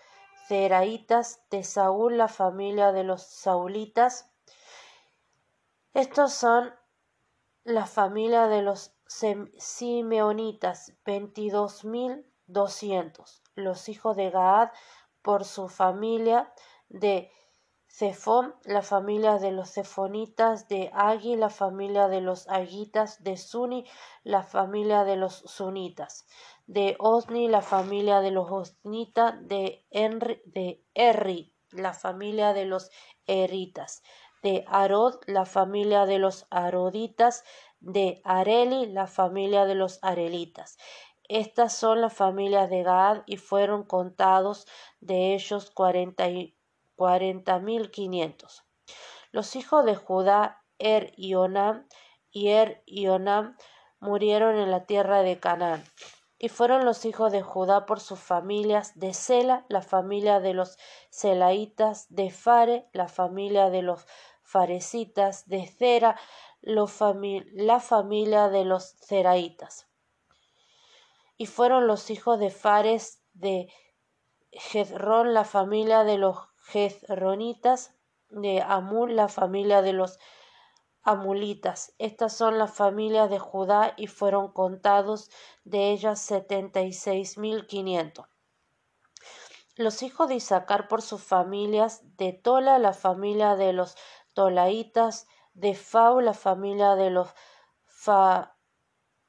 Zeraitas, 0.46 1.42
de 1.50 1.62
Saúl 1.64 2.16
la 2.16 2.28
familia 2.28 2.92
de 2.92 3.04
los 3.04 3.22
Saulitas. 3.22 4.30
Estos 5.92 6.32
son 6.32 6.72
la 7.64 7.86
familia 7.86 8.46
de 8.46 8.62
los 8.62 8.94
Simeonitas, 9.58 10.92
veintidós 11.04 11.84
mil 11.84 12.24
doscientos. 12.48 13.42
Los 13.54 13.88
hijos 13.88 14.16
de 14.16 14.30
Gaad 14.30 14.70
por 15.22 15.44
su 15.44 15.68
familia 15.68 16.52
de 16.88 17.30
Cefón, 17.86 18.54
la 18.64 18.82
familia 18.82 19.38
de 19.38 19.50
los 19.50 19.72
Cefonitas, 19.72 20.68
de 20.68 20.90
Agi, 20.92 21.36
la 21.36 21.50
familia 21.50 22.08
de 22.08 22.20
los 22.20 22.48
Agitas, 22.48 23.22
de 23.24 23.36
Suni, 23.36 23.86
la 24.24 24.42
familia 24.42 25.04
de 25.04 25.16
los 25.16 25.34
Sunitas, 25.34 26.26
de 26.66 26.96
Osni, 26.98 27.48
la 27.48 27.62
familia 27.62 28.20
de 28.20 28.30
los 28.30 28.50
Osnitas, 28.50 29.34
de, 29.48 29.86
Enri, 29.90 30.42
de 30.44 30.84
Erri, 30.94 31.54
la 31.72 31.92
familia 31.92 32.52
de 32.52 32.66
los 32.66 32.90
Eritas, 33.26 34.02
de 34.42 34.64
Arod, 34.68 35.16
la 35.26 35.44
familia 35.44 36.06
de 36.06 36.18
los 36.18 36.46
Aroditas, 36.50 37.42
de 37.80 38.20
Areli, 38.24 38.86
la 38.86 39.06
familia 39.06 39.64
de 39.64 39.74
los 39.74 39.98
Arelitas. 40.02 40.78
Estas 41.28 41.74
son 41.74 42.00
las 42.00 42.14
familias 42.14 42.70
de 42.70 42.82
Gad 42.82 43.22
y 43.26 43.36
fueron 43.36 43.84
contados 43.84 44.66
de 45.00 45.34
ellos 45.34 45.70
cuarenta 45.70 47.58
mil 47.58 47.90
quinientos. 47.90 48.64
Los 49.30 49.54
hijos 49.54 49.84
de 49.84 49.94
Judá, 49.94 50.64
Er 50.78 51.12
y 51.16 51.34
Onam, 51.34 51.86
y 52.30 52.48
Er 52.48 52.82
y 52.86 53.08
Onam 53.08 53.58
murieron 54.00 54.56
en 54.56 54.70
la 54.70 54.86
tierra 54.86 55.20
de 55.20 55.38
Canaán. 55.38 55.84
Y 56.38 56.48
fueron 56.48 56.86
los 56.86 57.04
hijos 57.04 57.30
de 57.30 57.42
Judá 57.42 57.84
por 57.84 58.00
sus 58.00 58.20
familias, 58.20 58.98
de 58.98 59.12
Sela, 59.12 59.66
la 59.68 59.82
familia 59.82 60.40
de 60.40 60.54
los 60.54 60.78
Selaitas, 61.10 62.06
de 62.08 62.30
Fare, 62.30 62.88
la 62.92 63.08
familia 63.08 63.68
de 63.68 63.82
los 63.82 64.06
Faresitas, 64.42 65.46
de 65.48 65.66
Zera, 65.66 66.16
la 66.62 67.80
familia 67.80 68.48
de 68.48 68.64
los 68.64 68.96
Zeraitas. 69.04 69.88
Y 71.38 71.46
fueron 71.46 71.86
los 71.86 72.10
hijos 72.10 72.38
de 72.38 72.50
Fares, 72.50 73.22
de 73.32 73.72
Jezrón, 74.50 75.32
la 75.32 75.44
familia 75.44 76.04
de 76.04 76.18
los 76.18 76.36
Jezronitas, 76.66 77.94
de 78.28 78.60
Amul, 78.60 79.16
la 79.16 79.28
familia 79.28 79.80
de 79.80 79.92
los 79.92 80.18
amulitas. 81.02 81.94
Estas 81.98 82.36
son 82.36 82.58
las 82.58 82.74
familias 82.74 83.30
de 83.30 83.38
Judá 83.38 83.94
y 83.96 84.08
fueron 84.08 84.52
contados 84.52 85.30
de 85.64 85.92
ellas 85.92 86.20
setenta 86.20 86.82
y 86.82 86.92
seis 86.92 87.38
mil 87.38 87.66
quinientos. 87.66 88.26
Los 89.76 90.02
hijos 90.02 90.28
de 90.28 90.34
Isaacar 90.34 90.88
por 90.88 91.02
sus 91.02 91.22
familias, 91.22 92.00
de 92.16 92.32
Tola 92.32 92.78
la 92.80 92.92
familia 92.92 93.54
de 93.54 93.72
los 93.72 93.96
Tolaitas, 94.34 95.28
de 95.54 95.74
Fau 95.74 96.20
la 96.20 96.34
familia 96.34 96.96
de 96.96 97.10
los 97.10 97.28
fa, 97.86 98.56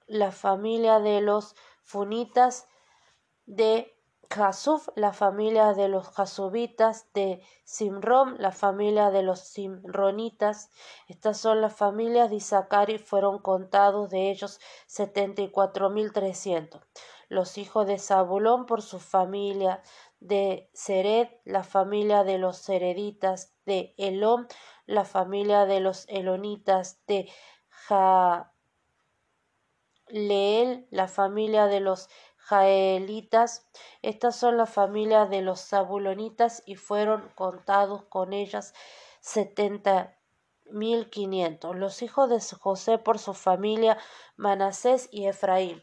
la 0.08 0.32
familia 0.32 1.00
de 1.00 1.22
los 1.22 1.56
Funitas, 1.90 2.68
de 3.48 3.98
Jasuf, 4.30 4.90
la 4.96 5.12
familia 5.12 5.74
de 5.74 5.88
los 5.88 6.08
Jasubitas, 6.10 7.12
de 7.16 7.42
Simrom, 7.64 8.36
la 8.38 8.52
familia 8.52 9.10
de 9.10 9.24
los 9.24 9.40
Simronitas. 9.40 10.70
Estas 11.08 11.40
son 11.40 11.62
las 11.62 11.76
familias 11.76 12.30
de 12.30 12.36
Isaacar 12.36 12.92
y 12.92 13.00
fueron 13.00 13.40
contados 13.40 14.12
de 14.12 14.30
ellos 14.30 14.60
setenta 14.86 15.42
y 15.42 15.50
cuatro 15.50 15.90
mil 15.90 16.14
trescientos. 16.14 16.84
Los 17.28 17.58
hijos 17.58 17.88
de 17.88 17.98
Zabulón 17.98 18.68
por 18.68 18.84
su 18.84 19.00
familia, 19.00 19.82
de 20.20 20.70
Sered, 20.76 21.30
la 21.44 21.64
familia 21.64 22.24
de 22.24 22.38
los 22.38 22.58
Sereditas, 22.58 23.56
de 23.66 23.96
Elom, 23.98 24.46
la 24.86 25.06
familia 25.06 25.66
de 25.66 25.80
los 25.80 26.06
Elonitas, 26.08 27.02
de 27.08 27.32
Jaleel, 30.10 30.88
la 30.92 31.08
familia 31.08 31.68
de 31.68 31.80
los 31.80 32.10
jaelitas. 32.38 33.68
Estas 34.02 34.36
son 34.36 34.58
las 34.58 34.70
familias 34.70 35.30
de 35.30 35.42
los 35.42 35.62
zabulonitas 35.62 36.64
y 36.66 36.76
fueron 36.76 37.30
contados 37.36 38.04
con 38.06 38.34
ellas 38.34 38.74
setenta 39.22 40.18
mil 40.72 41.10
quinientos. 41.10 41.76
Los 41.76 42.02
hijos 42.02 42.30
de 42.30 42.40
José 42.58 42.98
por 42.98 43.20
su 43.20 43.34
familia 43.34 43.98
Manasés 44.36 45.10
y 45.12 45.28
Efraín. 45.28 45.82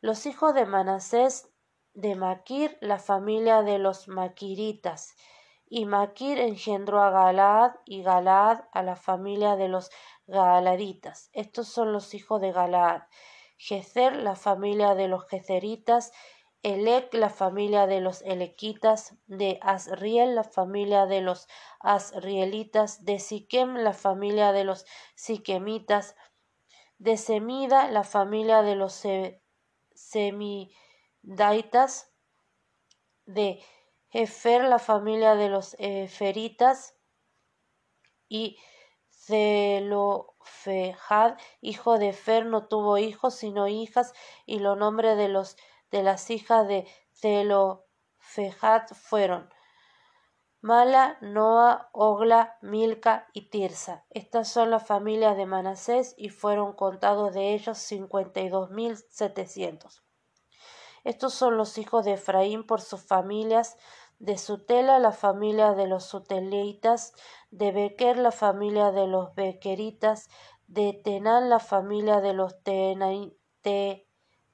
Los 0.00 0.26
hijos 0.26 0.54
de 0.54 0.66
Manasés 0.66 1.50
de 1.94 2.14
Maquir, 2.14 2.76
la 2.80 2.98
familia 2.98 3.62
de 3.62 3.78
los 3.78 4.08
maquiritas. 4.08 5.14
Y 5.68 5.84
Maquir 5.84 6.38
engendró 6.38 7.02
a 7.02 7.10
Galaad 7.10 7.72
y 7.84 8.02
Galaad 8.02 8.64
a 8.72 8.82
la 8.82 8.94
familia 8.94 9.56
de 9.56 9.68
los 9.68 9.90
galaditas. 10.26 11.30
Estos 11.32 11.68
son 11.68 11.92
los 11.92 12.14
hijos 12.14 12.40
de 12.40 12.52
Galaad. 12.52 13.02
Gezer, 13.56 14.16
la 14.16 14.36
familia 14.36 14.94
de 14.94 15.08
los 15.08 15.26
Gezeritas, 15.26 16.12
Elec, 16.62 17.14
la 17.14 17.30
familia 17.30 17.86
de 17.86 18.00
los 18.00 18.22
Elequitas, 18.22 19.14
de 19.26 19.58
Asriel, 19.62 20.34
la 20.34 20.44
familia 20.44 21.06
de 21.06 21.20
los 21.20 21.46
Asrielitas, 21.80 23.04
de 23.04 23.20
Siquem, 23.20 23.76
la 23.76 23.92
familia 23.92 24.52
de 24.52 24.64
los 24.64 24.84
Siquemitas, 25.14 26.16
de 26.98 27.16
Semida, 27.16 27.88
la 27.88 28.04
familia 28.04 28.62
de 28.62 28.74
los 28.74 29.02
Semidaitas, 29.94 30.72
de 33.26 33.62
Efer, 34.10 34.64
la 34.64 34.78
familia 34.78 35.34
de 35.34 35.48
los 35.48 35.76
Eferitas, 35.78 36.96
y 38.28 38.58
Zelofejad, 40.46 41.36
hijo 41.60 41.98
de 41.98 42.12
Fer, 42.12 42.46
no 42.46 42.66
tuvo 42.66 42.98
hijos 42.98 43.34
sino 43.34 43.68
hijas, 43.68 44.12
y 44.44 44.58
los 44.60 44.76
nombres 44.76 45.16
de 45.16 45.28
los 45.28 45.56
de 45.90 46.02
las 46.02 46.30
hijas 46.30 46.66
de 46.66 46.86
Zelofejad 47.12 48.88
fueron 48.88 49.52
Mala, 50.60 51.16
Noa, 51.20 51.90
Ogla, 51.92 52.58
Milca 52.60 53.28
y 53.32 53.50
Tirsa. 53.50 54.04
Estas 54.10 54.48
son 54.48 54.70
las 54.70 54.84
familias 54.84 55.36
de 55.36 55.46
Manasés 55.46 56.14
y 56.16 56.30
fueron 56.30 56.72
contados 56.72 57.34
de 57.34 57.54
ellos 57.54 57.78
cincuenta 57.78 58.40
y 58.40 58.48
dos 58.48 58.70
mil 58.70 58.96
setecientos. 58.96 60.02
Estos 61.04 61.34
son 61.34 61.56
los 61.56 61.78
hijos 61.78 62.04
de 62.04 62.14
Efraín 62.14 62.66
por 62.66 62.80
sus 62.80 63.00
familias 63.00 63.76
de 64.18 64.38
Sutela 64.38 64.98
la 64.98 65.12
familia 65.12 65.72
de 65.74 65.86
los 65.86 66.04
Sutelitas, 66.04 67.12
de 67.50 67.72
Bequer 67.72 68.16
la 68.16 68.32
familia 68.32 68.90
de 68.90 69.06
los 69.06 69.34
Bequeritas, 69.34 70.28
de 70.66 70.94
Tenán 71.04 71.50
la 71.50 71.58
familia 71.58 72.20
de 72.20 72.32
los 72.32 72.56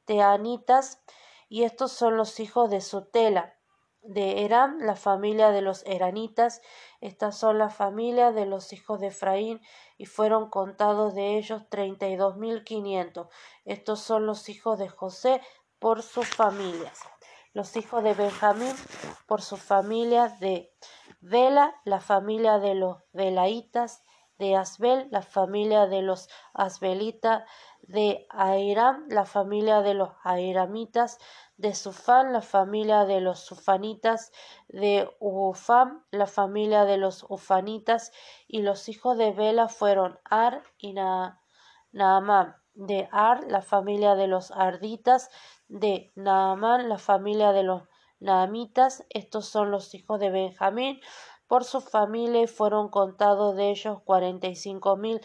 Teanitas, 0.05 1.03
y 1.49 1.63
estos 1.65 1.93
son 1.93 2.17
los 2.17 2.41
hijos 2.41 2.71
de 2.71 2.81
Sutela, 2.81 3.55
de 4.03 4.45
Eram 4.45 4.79
la 4.81 4.97
familia 4.97 5.51
de 5.51 5.63
los 5.63 5.87
Eranitas, 5.87 6.61
estas 7.01 7.39
son 7.39 7.59
las 7.59 7.75
familias 7.75 8.35
de 8.35 8.47
los 8.47 8.73
hijos 8.73 8.99
de 8.99 9.09
Efraín, 9.09 9.61
y 9.97 10.07
fueron 10.07 10.51
contados 10.51 11.15
de 11.15 11.39
ellos 11.39 11.69
treinta 11.69 12.09
y 12.09 12.17
dos 12.17 12.37
mil 12.37 12.65
quinientos. 12.65 13.29
Estos 13.65 14.01
son 14.01 14.27
los 14.27 14.49
hijos 14.49 14.79
de 14.79 14.89
José 14.89 15.41
por 15.79 16.03
sus 16.03 16.27
familias 16.27 17.12
los 17.53 17.77
hijos 17.77 18.03
de 18.03 18.15
Benjamín 18.15 18.75
por 19.27 19.43
su 19.43 19.57
familia 19.57 20.29
de 20.41 20.73
Vela, 21.21 21.75
la 21.85 22.01
familia 22.01 22.59
de 22.59 22.75
los 22.75 22.99
Velaitas, 23.13 24.03
de 24.39 24.57
Asbel, 24.57 25.07
la 25.11 25.23
familia 25.23 25.87
de 25.87 26.03
los 26.03 26.29
Asbelitas, 26.53 27.45
de 27.83 28.27
Airam, 28.31 29.07
la 29.09 29.25
familia 29.25 29.83
de 29.83 29.95
los 29.95 30.11
Airamitas, 30.25 31.19
de 31.57 31.75
Sufán, 31.75 32.33
la 32.33 32.41
familia 32.41 33.05
de 33.05 33.21
los 33.21 33.41
Sufanitas, 33.41 34.33
de 34.69 35.09
Ufam, 35.21 36.05
la 36.11 36.27
familia 36.27 36.85
de 36.85 36.97
los 36.97 37.25
Ufanitas, 37.29 38.11
y 38.49 38.63
los 38.63 38.89
hijos 38.89 39.17
de 39.17 39.31
Vela 39.33 39.69
fueron 39.69 40.19
Ar 40.25 40.65
y 40.79 40.95
Naamán. 41.93 42.62
De 42.75 43.09
Ar, 43.13 43.45
la 43.49 43.63
familia 43.63 44.15
de 44.15 44.27
los 44.27 44.51
Arditas, 44.51 45.31
de 45.69 46.11
Naamán, 46.15 46.89
la 46.89 46.99
familia 46.99 47.53
de 47.53 47.63
los 47.63 47.83
Naamitas. 48.19 49.05
Estos 49.11 49.47
son 49.47 49.71
los 49.71 49.95
hijos 49.95 50.19
de 50.21 50.31
Benjamín 50.31 51.01
por 51.47 51.65
su 51.65 51.81
familia 51.81 52.43
y 52.43 52.47
fueron 52.47 52.89
contados 52.89 53.57
de 53.57 53.71
ellos 53.71 54.03
cuarenta 54.05 54.47
y 54.47 54.57
cinco 54.57 54.97
mil 54.97 55.21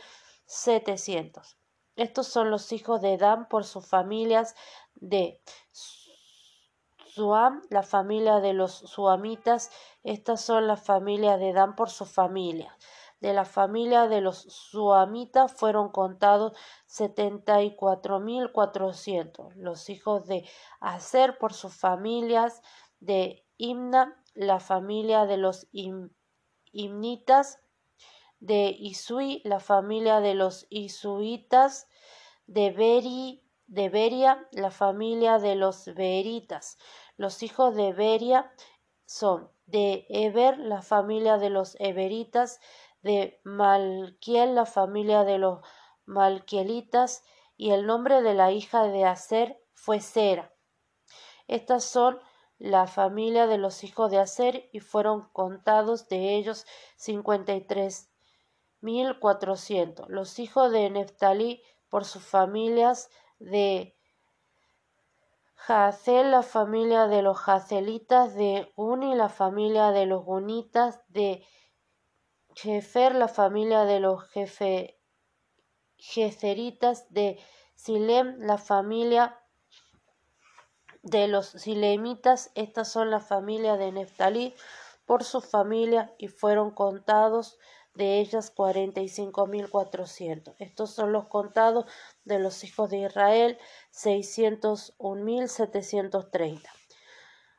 setecientos. 0.45 1.57
Estos 1.95 2.27
son 2.27 2.51
los 2.51 2.71
hijos 2.73 3.01
de 3.01 3.17
Dan 3.17 3.47
por 3.47 3.63
sus 3.63 3.87
familias 3.87 4.53
de 4.95 5.41
Suam, 7.15 7.61
la 7.69 7.81
familia 7.81 8.39
de 8.39 8.53
los 8.53 8.73
Suamitas. 8.73 9.71
Estas 10.03 10.41
son 10.41 10.67
las 10.67 10.83
familias 10.83 11.39
de 11.39 11.53
Dan 11.53 11.75
por 11.75 11.89
su 11.89 12.05
familia 12.05 12.77
de 13.19 13.33
la 13.33 13.45
familia 13.45 14.07
de 14.07 14.21
los 14.21 14.41
suamitas 14.43 15.53
fueron 15.53 15.89
contados 15.89 16.53
setenta 16.85 17.61
y 17.63 17.75
cuatro 17.75 18.19
mil 18.19 18.51
cuatrocientos. 18.51 19.55
Los 19.55 19.89
hijos 19.89 20.27
de 20.27 20.47
Aser 20.79 21.37
por 21.37 21.53
sus 21.53 21.73
familias 21.73 22.61
de 22.99 23.45
Imna, 23.57 24.23
la 24.35 24.59
familia 24.59 25.25
de 25.25 25.37
los 25.37 25.67
Imnitas, 26.71 27.59
de 28.39 28.75
Isui, 28.77 29.41
la 29.45 29.59
familia 29.59 30.19
de 30.19 30.35
los 30.35 30.67
Isuitas, 30.69 31.87
de 32.45 32.69
Beri, 32.69 33.43
de 33.65 33.89
Beria, 33.89 34.47
la 34.51 34.69
familia 34.71 35.39
de 35.39 35.55
los 35.55 35.85
Beritas. 35.95 36.77
Los 37.17 37.41
hijos 37.41 37.75
de 37.75 37.93
Beria 37.93 38.51
son 39.05 39.49
de 39.65 40.05
Eber, 40.09 40.57
la 40.59 40.81
familia 40.81 41.37
de 41.37 41.49
los 41.49 41.75
Eberitas, 41.79 42.59
de 43.07 43.39
Malquiel, 43.43 44.53
la 44.53 44.67
familia 44.67 45.23
de 45.23 45.39
los 45.39 45.61
Malquielitas, 46.05 47.23
y 47.55 47.71
el 47.71 47.87
nombre 47.87 48.21
de 48.21 48.35
la 48.35 48.51
hija 48.51 48.83
de 48.83 49.05
Aser 49.05 49.59
fue 49.73 49.99
Sera. 49.99 50.53
Estas 51.47 51.83
son 51.83 52.19
la 52.59 52.85
familia 52.85 53.47
de 53.47 53.57
los 53.57 53.83
hijos 53.83 54.11
de 54.11 54.19
Aser 54.19 54.69
y 54.71 54.79
fueron 54.79 55.29
contados 55.33 56.07
de 56.07 56.35
ellos 56.35 56.65
cincuenta 56.95 57.53
y 57.55 57.61
tres 57.61 58.11
mil 58.81 59.19
cuatrocientos. 59.19 60.07
Los 60.09 60.37
hijos 60.37 60.71
de 60.71 60.89
Neftalí 60.89 61.63
por 61.89 62.05
sus 62.05 62.23
familias 62.23 63.09
de 63.39 63.95
Jazel, 65.55 66.31
la 66.31 66.43
familia 66.43 67.07
de 67.07 67.21
los 67.23 67.37
Jazelitas, 67.39 68.35
de 68.35 68.71
Uni, 68.75 69.15
la 69.15 69.29
familia 69.29 69.91
de 69.91 70.05
los 70.05 70.23
Unitas, 70.25 71.01
de 71.07 71.43
Jefer, 72.59 73.13
la 73.13 73.27
familia 73.27 73.85
de 73.85 73.99
los 73.99 74.27
jefe, 74.29 74.99
Jezeritas, 75.97 77.05
de 77.13 77.39
Silem, 77.75 78.39
la 78.39 78.57
familia 78.57 79.39
de 81.03 81.27
los 81.27 81.45
Silemitas, 81.49 82.51
estas 82.55 82.91
son 82.91 83.11
la 83.11 83.19
familia 83.19 83.77
de 83.77 83.91
Neftalí 83.91 84.55
por 85.05 85.23
su 85.23 85.39
familia 85.41 86.15
y 86.17 86.29
fueron 86.29 86.71
contados 86.71 87.59
de 87.93 88.19
ellas 88.19 88.49
cuarenta 88.49 89.01
y 89.01 89.09
cinco 89.09 89.45
mil 89.45 89.69
cuatrocientos. 89.69 90.55
Estos 90.57 90.89
son 90.89 91.11
los 91.11 91.27
contados 91.27 91.85
de 92.25 92.39
los 92.39 92.63
hijos 92.63 92.89
de 92.89 92.97
Israel, 92.97 93.59
seiscientos 93.91 94.95
un 94.97 95.23
mil 95.23 95.47
setecientos 95.47 96.31
treinta. 96.31 96.71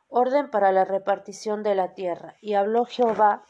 Orden 0.09 0.51
para 0.51 0.73
la 0.73 0.85
repartición 0.85 1.63
de 1.63 1.77
la 1.77 1.95
tierra. 1.95 2.37
Y 2.41 2.55
habló 2.55 2.85
Jehová 2.85 3.45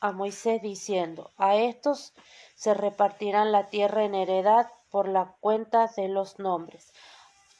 a 0.00 0.12
Moisés 0.12 0.62
diciendo, 0.62 1.32
a 1.36 1.56
estos 1.56 2.14
se 2.54 2.74
repartirán 2.74 3.52
la 3.52 3.68
tierra 3.68 4.04
en 4.04 4.14
heredad 4.14 4.70
por 4.90 5.08
la 5.08 5.36
cuenta 5.40 5.90
de 5.96 6.08
los 6.08 6.38
nombres. 6.38 6.92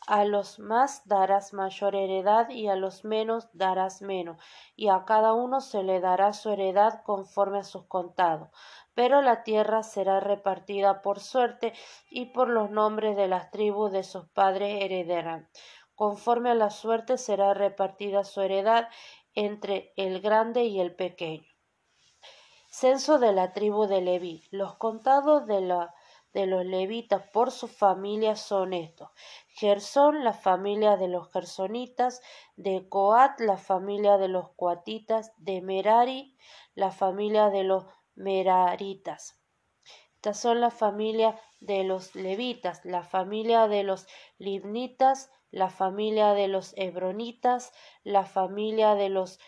A 0.07 0.25
los 0.25 0.61
más 0.61 1.03
darás 1.09 1.53
mayor 1.53 1.96
heredad 1.96 2.49
y 2.51 2.68
a 2.68 2.77
los 2.77 3.05
menos 3.05 3.49
darás 3.53 4.03
menos, 4.03 4.37
y 4.77 4.88
a 4.88 5.05
cada 5.05 5.33
uno 5.33 5.61
se 5.61 5.83
le 5.83 6.01
dará 6.01 6.33
su 6.33 6.51
heredad 6.51 7.03
conforme 7.03 7.59
a 7.59 7.64
sus 7.64 7.87
contados. 7.87 8.51
Pero 8.94 9.20
la 9.20 9.42
tierra 9.42 9.83
será 9.83 10.20
repartida 10.20 11.03
por 11.03 11.18
suerte 11.18 11.72
y 12.09 12.27
por 12.27 12.49
los 12.49 12.70
nombres 12.70 13.16
de 13.16 13.27
las 13.27 13.51
tribus 13.51 13.90
de 13.90 14.05
sus 14.05 14.27
padres 14.29 14.83
heredarán. 14.83 15.49
conforme 15.96 16.51
a 16.51 16.55
la 16.55 16.70
suerte 16.70 17.16
será 17.18 17.55
repartida 17.55 18.22
su 18.22 18.42
heredad 18.42 18.88
entre 19.35 19.92
el 19.96 20.20
grande 20.20 20.64
y 20.64 20.79
el 20.79 20.94
pequeño. 20.94 21.55
Censo 22.78 23.18
de 23.18 23.32
la 23.32 23.54
tribu 23.54 23.86
de 23.86 24.02
Leví. 24.02 24.44
Los 24.50 24.74
contados 24.74 25.46
de, 25.46 25.62
la, 25.62 25.94
de 26.34 26.44
los 26.44 26.66
levitas 26.66 27.22
por 27.32 27.50
su 27.50 27.68
familia 27.68 28.36
son 28.36 28.74
estos. 28.74 29.08
Gersón, 29.48 30.24
la 30.24 30.34
familia 30.34 30.98
de 30.98 31.08
los 31.08 31.32
gersonitas, 31.32 32.20
de 32.56 32.86
Coat, 32.90 33.40
la 33.40 33.56
familia 33.56 34.18
de 34.18 34.28
los 34.28 34.50
coatitas, 34.56 35.32
de 35.38 35.62
Merari, 35.62 36.36
la 36.74 36.90
familia 36.90 37.48
de 37.48 37.64
los 37.64 37.86
meraritas. 38.14 39.40
Estas 40.16 40.38
son 40.38 40.60
las 40.60 40.74
familias 40.74 41.34
de 41.60 41.82
los 41.82 42.14
levitas, 42.14 42.84
la 42.84 43.02
familia 43.02 43.68
de 43.68 43.84
los 43.84 44.06
libnitas, 44.36 45.30
la 45.50 45.70
familia 45.70 46.34
de 46.34 46.48
los 46.48 46.74
hebronitas, 46.76 47.72
la 48.04 48.26
familia 48.26 48.96
de 48.96 49.08
los 49.08 49.40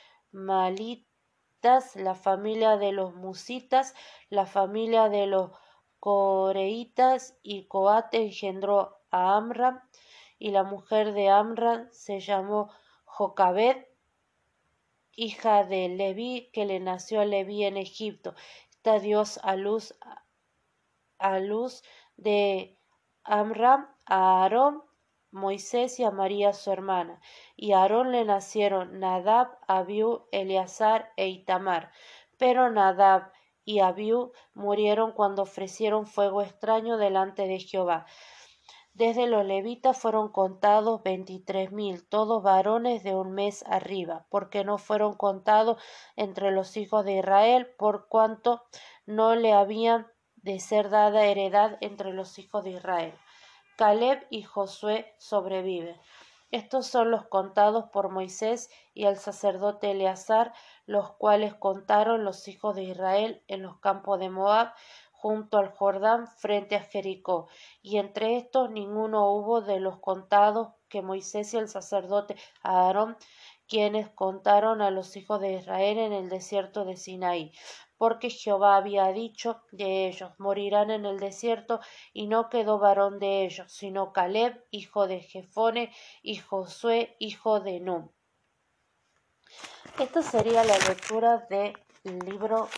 la 1.95 2.15
familia 2.15 2.77
de 2.77 2.93
los 2.93 3.15
musitas, 3.15 3.95
la 4.31 4.47
familia 4.47 5.09
de 5.09 5.27
los 5.27 5.51
coreitas, 5.99 7.37
y 7.43 7.67
Coate 7.67 8.19
engendró 8.19 9.01
a 9.11 9.37
Amram, 9.37 9.81
y 10.39 10.51
la 10.51 10.63
mujer 10.63 11.13
de 11.15 11.29
Amram 11.29 11.89
se 11.91 12.21
llamó 12.21 12.71
Jocabed, 13.05 13.87
hija 15.13 15.65
de 15.65 15.89
Leví, 15.89 16.51
que 16.53 16.65
le 16.65 16.79
nació 16.79 17.21
a 17.21 17.25
Leví 17.25 17.65
en 17.65 17.77
Egipto. 17.77 18.35
Esta 18.71 19.01
Dios 19.01 19.41
a 19.43 19.57
luz 19.57 19.99
a 21.19 21.41
luz 21.41 21.83
de 22.17 22.79
Amram 23.25 23.89
a 24.07 24.43
Aarón, 24.43 24.85
Moisés 25.31 25.99
y 26.01 26.05
a 26.05 26.11
María 26.11 26.53
su 26.53 26.71
hermana. 26.71 27.21
Y 27.57 27.73
a 27.73 27.83
Aarón 27.83 28.13
le 28.13 28.25
nacieron 28.25 28.99
Nadab, 29.01 29.49
Abiú, 29.67 30.27
Eleazar 30.33 31.13
e 31.17 31.29
Itamar. 31.29 31.91
Pero 32.39 32.71
Nadab 32.71 33.33
y 33.65 33.81
Abiú 33.81 34.33
murieron 34.55 35.13
cuando 35.13 35.43
ofrecieron 35.43 36.07
fuego 36.07 36.43
extraño 36.43 36.97
delante 36.97 37.47
de 37.47 37.59
Jehová. 37.59 38.07
Desde 38.95 39.29
los 39.29 39.45
levitas 39.45 39.97
fueron 39.97 40.33
contados 40.33 41.03
veintitrés 41.05 41.71
mil, 41.71 42.05
todos 42.09 42.43
varones 42.43 43.05
de 43.05 43.15
un 43.15 43.33
mes 43.33 43.65
arriba, 43.69 44.27
porque 44.29 44.65
no 44.65 44.77
fueron 44.77 45.15
contados 45.15 45.81
entre 46.17 46.51
los 46.51 46.77
hijos 46.77 47.05
de 47.05 47.19
Israel, 47.19 47.69
por 47.79 48.09
cuanto 48.09 48.65
no 49.07 49.37
le 49.37 49.53
habían 49.53 50.09
de 50.37 50.59
ser 50.59 50.91
dada 50.91 51.27
heredad 51.27 51.79
entre 51.81 52.13
los 52.13 52.41
hijos 52.41 52.65
de 52.65 52.71
Israel. 52.71 53.15
Caleb 53.79 54.27
y 54.29 54.43
Josué 54.43 55.15
sobreviven. 55.19 55.97
Estos 56.51 56.89
son 56.89 57.13
los 57.13 57.29
contados 57.29 57.85
por 57.93 58.09
Moisés 58.09 58.71
y 58.93 59.05
el 59.05 59.17
sacerdote 59.19 59.93
Eleazar, 59.93 60.53
los 60.85 61.13
cuales 61.13 61.55
contaron 61.55 62.25
los 62.25 62.49
hijos 62.49 62.75
de 62.75 62.83
Israel 62.83 63.41
en 63.47 63.63
los 63.63 63.79
campos 63.79 64.19
de 64.19 64.31
Moab, 64.31 64.73
junto 65.13 65.59
al 65.59 65.71
Jordán, 65.71 66.27
frente 66.27 66.75
a 66.75 66.81
Jericó. 66.81 67.47
Y 67.81 67.99
entre 67.99 68.37
estos 68.37 68.69
ninguno 68.69 69.31
hubo 69.31 69.61
de 69.61 69.79
los 69.79 70.01
contados 70.01 70.71
que 70.89 71.01
Moisés 71.01 71.55
y 71.55 71.59
el 71.59 71.69
sacerdote 71.69 72.35
Aarón, 72.65 73.17
quienes 73.69 74.11
contaron 74.11 74.83
a 74.83 74.91
los 74.91 75.17
hijos 75.17 75.41
de 75.41 75.53
Israel 75.53 75.99
en 75.99 76.13
el 76.13 76.29
desierto 76.29 76.85
de 76.85 76.97
Sinaí, 76.97 77.53
porque 77.99 78.31
Jehová 78.31 78.77
había 78.77 79.09
dicho 79.13 79.63
de 79.73 80.09
ellos, 80.09 80.33
morirán 80.39 80.91
en 80.91 81.05
el 81.05 81.19
desierto, 81.19 81.81
y 82.13 82.27
no 82.27 82.49
quedó 82.49 82.79
varón 82.79 83.19
de 83.19 83.45
ellos, 83.45 83.71
sino 83.71 84.13
Caleb, 84.13 84.65
hijo 84.71 85.07
de 85.07 85.21
Jefone, 85.21 85.93
y 86.23 86.37
Josué, 86.37 87.17
hijo 87.19 87.61
de 87.61 87.81
Num. 87.81 88.09
Esta 89.99 90.23
sería 90.23 90.65
la 90.65 90.79
lectura 90.79 91.47
del 91.51 91.75
libro 92.25 92.69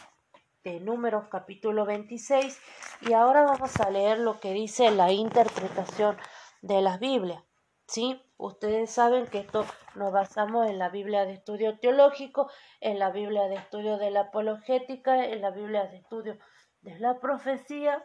de 0.65 0.81
Números 0.81 1.29
capítulo 1.31 1.85
26 1.85 2.59
y 3.03 3.13
ahora 3.13 3.43
vamos 3.43 3.79
a 3.81 3.91
leer 3.91 4.19
lo 4.19 4.41
que 4.41 4.53
dice 4.53 4.91
la 4.91 5.13
interpretación 5.13 6.17
de 6.63 6.83
la 6.83 6.99
Biblia. 6.99 7.45
¿sí? 7.91 8.23
Ustedes 8.41 8.91
saben 8.91 9.27
que 9.27 9.41
esto 9.41 9.67
nos 9.97 10.13
basamos 10.13 10.67
en 10.67 10.79
la 10.79 10.89
Biblia 10.89 11.27
de 11.27 11.35
estudio 11.35 11.79
teológico, 11.79 12.51
en 12.81 12.99
la 12.99 13.11
Biblia 13.11 13.49
de 13.49 13.57
estudio 13.57 13.99
de 13.99 14.11
la 14.11 14.21
apologética, 14.21 15.27
en 15.27 15.43
la 15.43 15.51
Biblia 15.51 15.89
de 15.89 15.99
estudio 15.99 16.39
de 16.81 16.99
la 16.99 17.21
profecía 17.21 18.03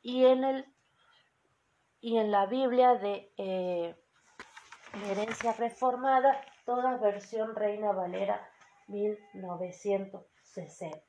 y 0.00 0.26
en, 0.26 0.44
el, 0.44 0.72
y 2.00 2.18
en 2.18 2.30
la 2.30 2.46
Biblia 2.46 2.94
de, 2.94 3.32
eh, 3.38 3.96
herencia 5.10 5.52
reformada, 5.54 6.40
toda 6.64 6.96
versión 6.98 7.56
Reina 7.56 7.90
Valera 7.90 8.48
1960. 8.86 11.00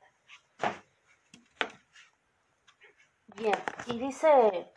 Bien, 3.36 3.54
y 3.86 4.00
dice 4.00 4.73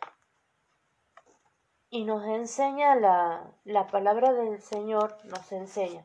y 1.90 2.04
nos 2.04 2.24
enseña 2.26 2.94
la, 2.94 3.50
la 3.64 3.86
palabra 3.86 4.32
del 4.32 4.60
Señor, 4.60 5.16
nos 5.24 5.50
enseña 5.52 6.04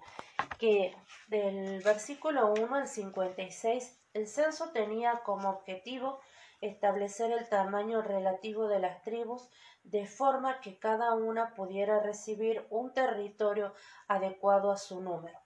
que 0.57 0.95
del 1.27 1.81
versículo 1.83 2.53
1 2.53 2.75
al 2.75 2.87
56 2.87 3.99
el 4.13 4.27
censo 4.27 4.71
tenía 4.71 5.21
como 5.23 5.49
objetivo 5.49 6.19
establecer 6.61 7.31
el 7.31 7.49
tamaño 7.49 8.01
relativo 8.01 8.67
de 8.67 8.79
las 8.79 9.01
tribus 9.01 9.49
de 9.83 10.05
forma 10.05 10.61
que 10.61 10.79
cada 10.79 11.13
una 11.13 11.53
pudiera 11.55 11.99
recibir 11.99 12.65
un 12.69 12.93
territorio 12.93 13.73
adecuado 14.07 14.71
a 14.71 14.77
su 14.77 15.01
número. 15.01 15.37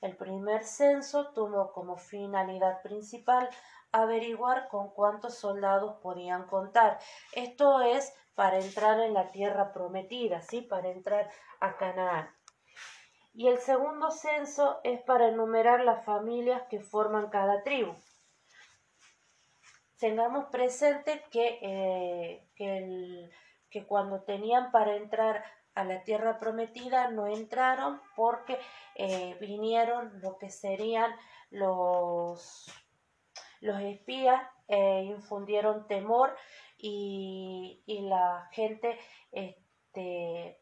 El 0.00 0.16
primer 0.16 0.64
censo 0.64 1.32
tuvo 1.32 1.72
como 1.72 1.96
finalidad 1.96 2.80
principal 2.82 3.48
averiguar 3.92 4.68
con 4.68 4.90
cuántos 4.90 5.38
soldados 5.38 5.96
podían 6.02 6.46
contar. 6.46 6.98
Esto 7.32 7.80
es 7.82 8.12
para 8.34 8.58
entrar 8.58 9.00
en 9.00 9.14
la 9.14 9.28
tierra 9.28 9.72
prometida, 9.72 10.40
¿sí? 10.42 10.62
Para 10.62 10.88
entrar 10.90 11.30
a 11.60 11.76
Canaán. 11.76 12.30
Y 13.32 13.48
el 13.48 13.58
segundo 13.58 14.10
censo 14.10 14.80
es 14.82 15.00
para 15.02 15.28
enumerar 15.28 15.84
las 15.84 16.04
familias 16.04 16.62
que 16.68 16.80
forman 16.80 17.30
cada 17.30 17.62
tribu. 17.62 17.94
Tengamos 19.98 20.46
presente 20.46 21.22
que, 21.30 21.58
eh, 21.62 22.48
que, 22.54 23.30
que 23.70 23.86
cuando 23.86 24.22
tenían 24.22 24.72
para 24.72 24.96
entrar 24.96 25.44
a 25.74 25.84
la 25.84 26.02
tierra 26.02 26.38
prometida 26.38 27.10
no 27.10 27.26
entraron 27.26 28.00
porque 28.16 28.58
eh, 28.96 29.36
vinieron 29.40 30.20
lo 30.20 30.36
que 30.38 30.50
serían 30.50 31.14
los, 31.50 32.66
los 33.60 33.80
espías, 33.80 34.42
e 34.68 35.02
infundieron 35.04 35.86
temor 35.88 36.36
y, 36.78 37.82
la 38.08 38.48
gente 38.52 38.98
este, 39.32 40.60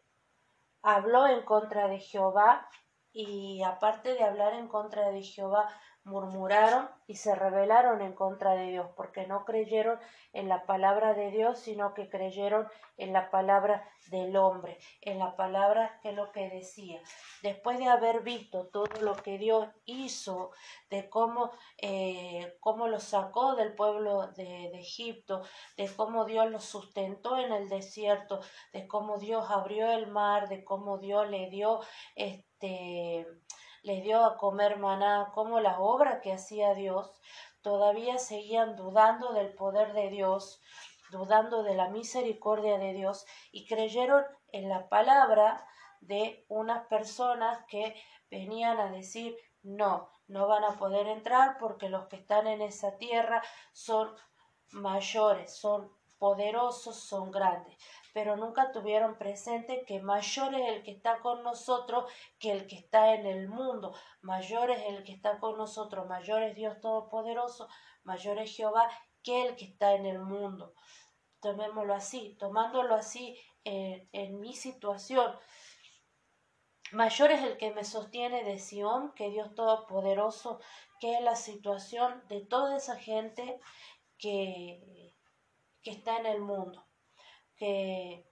habló 0.82 1.26
en 1.26 1.42
contra 1.42 1.88
de 1.88 2.00
Jehová. 2.00 2.68
Y 3.12 3.62
aparte 3.62 4.14
de 4.14 4.22
hablar 4.22 4.54
en 4.54 4.68
contra 4.68 5.10
de 5.10 5.22
Jehová, 5.22 5.68
murmuraron 6.08 6.88
y 7.06 7.16
se 7.16 7.34
rebelaron 7.34 8.02
en 8.02 8.12
contra 8.12 8.54
de 8.54 8.70
Dios, 8.70 8.90
porque 8.96 9.26
no 9.26 9.44
creyeron 9.44 9.98
en 10.32 10.48
la 10.48 10.66
palabra 10.66 11.14
de 11.14 11.30
Dios, 11.30 11.58
sino 11.58 11.94
que 11.94 12.08
creyeron 12.08 12.68
en 12.96 13.12
la 13.12 13.30
palabra 13.30 13.88
del 14.10 14.36
hombre, 14.36 14.78
en 15.00 15.18
la 15.18 15.36
palabra 15.36 15.98
que 16.02 16.12
lo 16.12 16.32
que 16.32 16.50
decía. 16.50 17.00
Después 17.42 17.78
de 17.78 17.88
haber 17.88 18.22
visto 18.22 18.66
todo 18.66 19.00
lo 19.00 19.16
que 19.16 19.38
Dios 19.38 19.68
hizo, 19.84 20.50
de 20.90 21.08
cómo, 21.08 21.50
eh, 21.78 22.56
cómo 22.60 22.88
lo 22.88 23.00
sacó 23.00 23.54
del 23.54 23.74
pueblo 23.74 24.28
de, 24.28 24.70
de 24.72 24.80
Egipto, 24.80 25.42
de 25.76 25.88
cómo 25.94 26.24
Dios 26.24 26.50
lo 26.50 26.60
sustentó 26.60 27.38
en 27.38 27.52
el 27.52 27.68
desierto, 27.68 28.40
de 28.72 28.86
cómo 28.86 29.18
Dios 29.18 29.50
abrió 29.50 29.90
el 29.92 30.08
mar, 30.08 30.48
de 30.48 30.64
cómo 30.64 30.98
Dios 30.98 31.28
le 31.28 31.48
dio 31.50 31.80
este 32.16 33.26
les 33.88 34.02
dio 34.02 34.22
a 34.22 34.36
comer 34.36 34.78
maná, 34.78 35.32
como 35.34 35.60
la 35.60 35.80
obra 35.80 36.20
que 36.20 36.34
hacía 36.34 36.74
Dios, 36.74 37.10
todavía 37.62 38.18
seguían 38.18 38.76
dudando 38.76 39.32
del 39.32 39.54
poder 39.54 39.94
de 39.94 40.10
Dios, 40.10 40.60
dudando 41.10 41.62
de 41.62 41.74
la 41.74 41.88
misericordia 41.88 42.76
de 42.78 42.92
Dios 42.92 43.24
y 43.50 43.66
creyeron 43.66 44.24
en 44.52 44.68
la 44.68 44.90
palabra 44.90 45.66
de 46.02 46.44
unas 46.48 46.86
personas 46.88 47.64
que 47.66 47.96
venían 48.30 48.78
a 48.78 48.90
decir 48.90 49.34
no, 49.62 50.10
no 50.26 50.46
van 50.46 50.64
a 50.64 50.78
poder 50.78 51.06
entrar 51.06 51.56
porque 51.58 51.88
los 51.88 52.08
que 52.08 52.16
están 52.16 52.46
en 52.46 52.60
esa 52.60 52.98
tierra 52.98 53.42
son 53.72 54.14
mayores, 54.70 55.56
son 55.58 55.90
poderosos, 56.18 56.96
son 56.96 57.30
grandes 57.30 57.74
pero 58.12 58.36
nunca 58.36 58.72
tuvieron 58.72 59.18
presente 59.18 59.84
que 59.86 60.00
mayor 60.00 60.54
es 60.54 60.68
el 60.68 60.82
que 60.82 60.92
está 60.92 61.18
con 61.20 61.42
nosotros 61.42 62.10
que 62.38 62.52
el 62.52 62.66
que 62.66 62.76
está 62.76 63.14
en 63.14 63.26
el 63.26 63.48
mundo, 63.48 63.94
mayor 64.22 64.70
es 64.70 64.82
el 64.88 65.04
que 65.04 65.12
está 65.12 65.38
con 65.38 65.56
nosotros, 65.56 66.06
mayor 66.06 66.42
es 66.42 66.54
Dios 66.54 66.80
Todopoderoso, 66.80 67.68
mayor 68.04 68.38
es 68.38 68.54
Jehová 68.56 68.88
que 69.22 69.46
el 69.46 69.56
que 69.56 69.66
está 69.66 69.94
en 69.94 70.06
el 70.06 70.18
mundo. 70.18 70.74
Tomémoslo 71.40 71.94
así, 71.94 72.36
tomándolo 72.38 72.94
así 72.94 73.38
en, 73.64 74.08
en 74.12 74.40
mi 74.40 74.54
situación. 74.54 75.32
Mayor 76.92 77.30
es 77.32 77.42
el 77.42 77.58
que 77.58 77.70
me 77.72 77.84
sostiene 77.84 78.44
de 78.44 78.58
Sión 78.58 79.12
que 79.14 79.30
Dios 79.30 79.54
Todopoderoso, 79.54 80.60
que 81.00 81.14
es 81.14 81.20
la 81.20 81.36
situación 81.36 82.22
de 82.28 82.40
toda 82.40 82.76
esa 82.76 82.96
gente 82.96 83.60
que, 84.18 85.14
que 85.82 85.90
está 85.90 86.18
en 86.18 86.26
el 86.26 86.40
mundo, 86.40 86.87
que, 87.58 88.26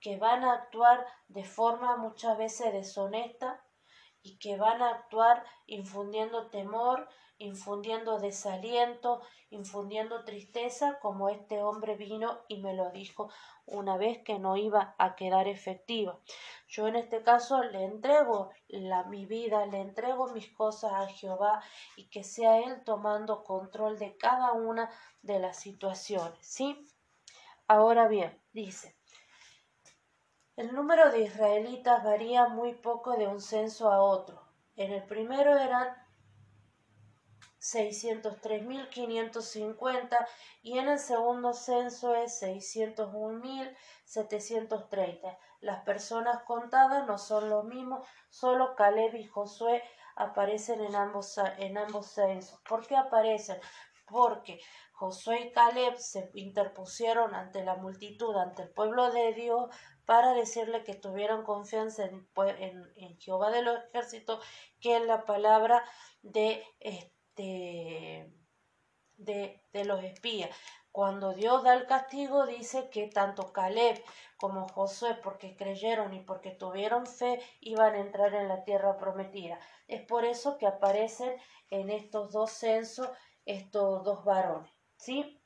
que 0.00 0.16
van 0.16 0.44
a 0.44 0.54
actuar 0.54 1.06
de 1.28 1.44
forma 1.44 1.96
muchas 1.96 2.38
veces 2.38 2.72
deshonesta 2.72 3.62
y 4.22 4.38
que 4.38 4.56
van 4.56 4.82
a 4.82 4.90
actuar 4.90 5.44
infundiendo 5.66 6.48
temor, 6.48 7.08
infundiendo 7.38 8.18
desaliento, 8.20 9.20
infundiendo 9.50 10.24
tristeza, 10.24 10.98
como 11.00 11.28
este 11.28 11.62
hombre 11.62 11.96
vino 11.96 12.40
y 12.48 12.62
me 12.62 12.72
lo 12.72 12.90
dijo 12.90 13.30
una 13.66 13.96
vez 13.96 14.22
que 14.24 14.38
no 14.38 14.56
iba 14.56 14.94
a 14.98 15.16
quedar 15.16 15.48
efectiva. 15.48 16.18
Yo 16.68 16.86
en 16.86 16.96
este 16.96 17.22
caso 17.22 17.62
le 17.62 17.84
entrego 17.84 18.50
la, 18.68 19.04
mi 19.04 19.26
vida, 19.26 19.66
le 19.66 19.80
entrego 19.80 20.28
mis 20.28 20.50
cosas 20.52 20.92
a 20.92 21.06
Jehová 21.08 21.62
y 21.96 22.08
que 22.08 22.22
sea 22.22 22.60
Él 22.60 22.82
tomando 22.84 23.42
control 23.42 23.98
de 23.98 24.16
cada 24.16 24.52
una 24.52 24.88
de 25.22 25.38
las 25.40 25.58
situaciones. 25.58 26.38
¿Sí? 26.40 26.91
Ahora 27.74 28.06
bien, 28.06 28.38
dice, 28.52 28.94
el 30.56 30.74
número 30.74 31.10
de 31.10 31.20
israelitas 31.20 32.04
varía 32.04 32.48
muy 32.48 32.74
poco 32.74 33.16
de 33.16 33.26
un 33.26 33.40
censo 33.40 33.90
a 33.90 34.02
otro. 34.02 34.46
En 34.76 34.92
el 34.92 35.02
primero 35.04 35.56
eran 35.56 35.88
603.550 37.58 40.28
y 40.60 40.76
en 40.76 40.90
el 40.90 40.98
segundo 40.98 41.54
censo 41.54 42.14
es 42.14 42.42
601.730. 42.42 45.38
Las 45.60 45.82
personas 45.82 46.42
contadas 46.42 47.06
no 47.06 47.16
son 47.16 47.48
lo 47.48 47.62
mismo, 47.62 48.04
solo 48.28 48.76
Caleb 48.76 49.14
y 49.14 49.24
Josué 49.24 49.82
aparecen 50.14 50.82
en 50.82 50.94
ambos, 50.94 51.38
en 51.56 51.78
ambos 51.78 52.08
censos. 52.08 52.60
¿Por 52.68 52.86
qué 52.86 52.98
aparecen? 52.98 53.58
Porque 54.12 54.60
Josué 54.92 55.46
y 55.46 55.52
Caleb 55.52 55.96
se 55.96 56.30
interpusieron 56.34 57.34
ante 57.34 57.64
la 57.64 57.76
multitud, 57.76 58.36
ante 58.36 58.62
el 58.62 58.70
pueblo 58.70 59.10
de 59.10 59.32
Dios, 59.32 59.74
para 60.04 60.34
decirle 60.34 60.84
que 60.84 60.94
tuvieran 60.94 61.42
confianza 61.42 62.04
en, 62.04 63.18
Jehová 63.18 63.50
de 63.50 63.62
los 63.62 63.78
ejércitos, 63.84 64.44
que 64.80 64.98
es 64.98 65.06
la 65.06 65.24
palabra 65.24 65.82
de, 66.22 66.62
este, 66.80 68.30
de, 69.16 69.62
de 69.72 69.84
los 69.84 70.04
espías. 70.04 70.50
Cuando 70.92 71.32
Dios 71.32 71.62
da 71.64 71.72
el 71.72 71.86
castigo, 71.86 72.44
dice 72.46 72.90
que 72.90 73.06
tanto 73.06 73.50
Caleb 73.50 74.04
como 74.36 74.68
Josué, 74.68 75.14
porque 75.22 75.56
creyeron 75.56 76.12
y 76.12 76.20
porque 76.20 76.50
tuvieron 76.50 77.06
fe, 77.06 77.40
iban 77.60 77.94
a 77.94 78.00
entrar 78.00 78.34
en 78.34 78.48
la 78.48 78.62
tierra 78.64 78.98
prometida. 78.98 79.58
Es 79.88 80.02
por 80.02 80.26
eso 80.26 80.58
que 80.58 80.66
aparecen 80.66 81.34
en 81.70 81.88
estos 81.88 82.30
dos 82.32 82.50
censos 82.50 83.08
estos 83.44 84.04
dos 84.04 84.24
varones. 84.24 84.72
¿Sí? 84.96 85.40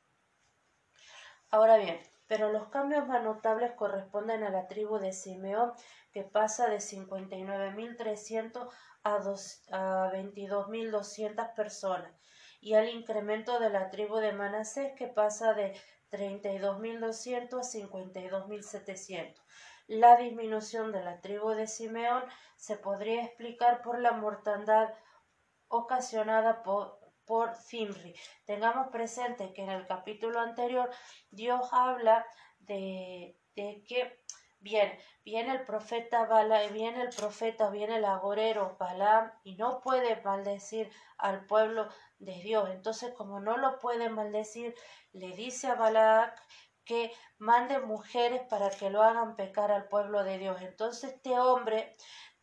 Ahora 1.51 1.77
bien, 1.77 1.99
pero 2.27 2.51
los 2.51 2.69
cambios 2.69 3.07
más 3.07 3.23
notables 3.23 3.73
corresponden 3.73 4.43
a 4.43 4.51
la 4.51 4.67
tribu 4.67 4.99
de 4.99 5.13
Simeón, 5.13 5.73
que 6.13 6.23
pasa 6.25 6.69
de 6.69 6.79
59.300 6.79 8.69
a, 9.05 9.15
a 9.15 10.13
22.200 10.13 11.55
personas, 11.55 12.13
y 12.61 12.75
al 12.75 12.89
incremento 12.89 13.61
de 13.61 13.71
la 13.71 13.91
tribu 13.91 14.17
de 14.17 14.33
Manasés, 14.33 14.93
que 14.97 15.07
pasa 15.07 15.55
de 15.55 15.75
32.200 16.11 17.59
a 17.59 17.63
52.700. 17.63 19.41
La 19.87 20.17
disminución 20.17 20.91
de 20.91 21.05
la 21.05 21.21
tribu 21.21 21.51
de 21.51 21.69
Simeón 21.69 22.25
se 22.57 22.77
podría 22.77 23.23
explicar 23.25 23.83
por 23.83 24.01
la 24.01 24.13
mortandad 24.13 24.93
ocasionada 25.69 26.65
por, 26.65 26.99
por 27.27 27.55
Zimri. 27.57 28.15
Tengamos 28.45 28.89
presente 28.89 29.53
que 29.53 29.63
en 29.63 29.71
el 29.71 29.87
capítulo 29.87 30.41
anterior 30.41 30.91
Dios 31.31 31.69
habla 31.73 32.25
de, 32.61 33.37
de 33.55 33.83
que 33.87 34.23
viene, 34.61 34.99
viene 35.25 35.53
el 35.53 35.65
profeta 35.65 36.25
Bala, 36.27 36.67
viene 36.69 37.03
el 37.03 37.11
profeta, 37.11 37.71
viene 37.71 37.97
el 37.97 38.05
agorero 38.05 38.77
Balaam 38.79 39.33
y 39.45 39.57
no 39.57 39.81
puede 39.81 40.21
maldecir 40.23 40.91
al 41.19 41.47
pueblo 41.47 41.89
de 42.19 42.41
Dios. 42.43 42.69
Entonces, 42.71 43.13
como 43.15 43.41
no 43.41 43.57
lo 43.57 43.79
puede 43.79 44.09
maldecir, 44.09 44.75
le 45.13 45.37
dice 45.37 45.69
a 45.69 45.75
Balaam 45.75 46.31
que 46.87 47.13
mande 47.39 47.81
mujeres 47.81 48.43
para 48.49 48.71
que 48.71 48.89
lo 48.91 49.03
hagan 49.03 49.37
pecar 49.37 49.71
al 49.73 49.89
pueblo 49.89 50.23
de 50.23 50.39
Dios. 50.39 50.63
Entonces 50.63 51.13
este 51.15 51.39
hombre 51.39 51.95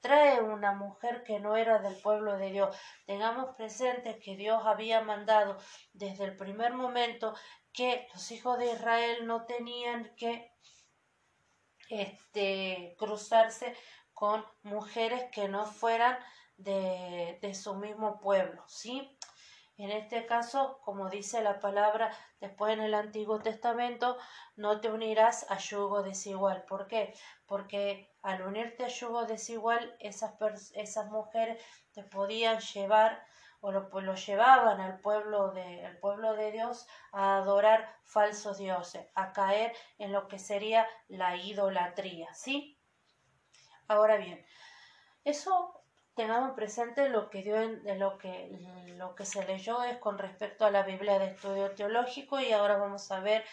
trae 0.03 0.41
una 0.41 0.73
mujer 0.73 1.23
que 1.23 1.39
no 1.39 1.55
era 1.55 1.79
del 1.79 1.95
pueblo 1.95 2.37
de 2.37 2.51
Dios. 2.51 2.75
Tengamos 3.05 3.55
presente 3.55 4.19
que 4.19 4.35
Dios 4.35 4.61
había 4.65 4.99
mandado 5.01 5.57
desde 5.93 6.25
el 6.25 6.35
primer 6.35 6.73
momento 6.73 7.33
que 7.71 8.05
los 8.13 8.29
hijos 8.31 8.59
de 8.59 8.73
Israel 8.73 9.25
no 9.25 9.45
tenían 9.45 10.13
que 10.17 10.51
este, 11.89 12.95
cruzarse 12.99 13.75
con 14.13 14.45
mujeres 14.61 15.23
que 15.31 15.47
no 15.47 15.65
fueran 15.65 16.17
de, 16.57 17.39
de 17.41 17.55
su 17.55 17.75
mismo 17.75 18.19
pueblo, 18.19 18.61
¿sí? 18.67 19.17
En 19.77 19.89
este 19.89 20.25
caso, 20.25 20.79
como 20.83 21.09
dice 21.09 21.41
la 21.41 21.59
palabra 21.59 22.15
después 22.41 22.73
en 22.73 22.81
el 22.81 22.93
Antiguo 22.93 23.39
Testamento, 23.39 24.17
no 24.57 24.81
te 24.81 24.91
unirás 24.91 25.49
a 25.49 25.57
yugo 25.57 26.03
desigual. 26.03 26.63
¿Por 26.65 26.87
qué? 26.87 27.15
Porque 27.47 28.12
al 28.23 28.41
unirte 28.41 28.85
a 28.85 28.87
yugo 28.87 29.25
desigual, 29.25 29.95
esas, 29.99 30.33
esas 30.73 31.11
mujeres 31.11 31.63
te 31.93 32.03
podían 32.03 32.59
llevar 32.59 33.23
o 33.61 33.71
lo, 33.71 33.89
pues 33.89 34.03
lo 34.03 34.15
llevaban 34.15 34.81
al 34.81 34.99
pueblo, 34.99 35.51
de, 35.51 35.85
al 35.85 35.97
pueblo 35.97 36.33
de 36.33 36.51
Dios 36.51 36.85
a 37.13 37.37
adorar 37.37 37.95
falsos 38.03 38.57
dioses, 38.57 39.07
a 39.15 39.31
caer 39.31 39.73
en 39.99 40.11
lo 40.11 40.27
que 40.27 40.37
sería 40.37 40.85
la 41.07 41.37
idolatría, 41.37 42.33
¿sí? 42.33 42.77
Ahora 43.87 44.17
bien, 44.17 44.45
eso 45.23 45.81
tengamos 46.13 46.55
presente 46.55 47.07
lo 47.09 47.29
que 47.29 47.41
dio 47.41 47.55
en, 47.55 47.99
lo 47.99 48.17
que 48.17 48.49
lo 48.97 49.15
que 49.15 49.25
se 49.25 49.45
leyó 49.45 49.83
es 49.83 49.97
con 49.97 50.17
respecto 50.17 50.65
a 50.65 50.71
la 50.71 50.83
Biblia 50.83 51.17
de 51.17 51.27
estudio 51.27 51.71
teológico 51.71 52.39
y 52.39 52.51
ahora 52.51 52.77
vamos 52.77 53.11
a 53.11 53.19
ver 53.21 53.43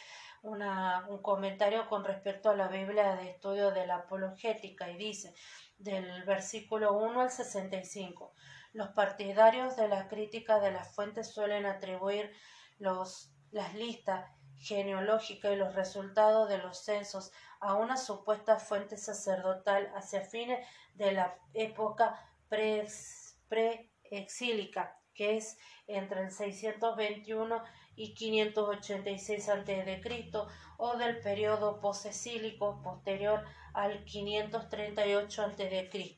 una, 0.43 1.07
un 1.09 1.23
comentario 1.23 1.89
con 1.89 2.05
respecto 2.05 2.51
a 2.51 2.57
la 2.57 2.69
Biblia 2.69 3.17
de 3.17 3.31
estudio 3.31 3.71
de 3.71 3.87
la 3.87 3.97
apologética 3.97 4.91
y 4.91 4.97
dice 4.97 5.35
del 5.79 6.25
versículo 6.25 6.95
1 6.95 7.21
al 7.21 7.31
65 7.31 8.33
los 8.73 8.91
partidarios 8.91 9.77
de 9.77 9.89
la 9.89 10.09
crítica 10.09 10.61
de 10.61 10.71
las 10.71 10.95
fuentes 10.95 11.33
suelen 11.33 11.67
atribuir 11.67 12.33
los, 12.79 13.33
las 13.51 13.75
listas 13.75 14.31
genealógicas 14.59 15.53
y 15.53 15.57
los 15.57 15.75
resultados 15.75 16.49
de 16.49 16.59
los 16.59 16.85
censos 16.85 17.33
a 17.61 17.75
una 17.75 17.97
supuesta 17.97 18.59
fuente 18.59 18.97
sacerdotal 18.97 19.93
hacia 19.95 20.23
fines 20.23 20.65
de 20.95 21.13
la 21.13 21.37
época 21.55 22.19
preexílica, 22.49 24.99
que 25.15 25.37
es 25.37 25.59
entre 25.87 26.23
el 26.23 26.31
621 26.31 27.63
y 27.97 28.15
586 28.15 29.49
a.C., 29.49 30.33
o 30.79 30.97
del 30.97 31.21
periodo 31.21 31.81
posesílico 31.81 32.81
posterior 32.83 33.45
al 33.75 34.05
538 34.05 35.43
a.C., 35.43 36.17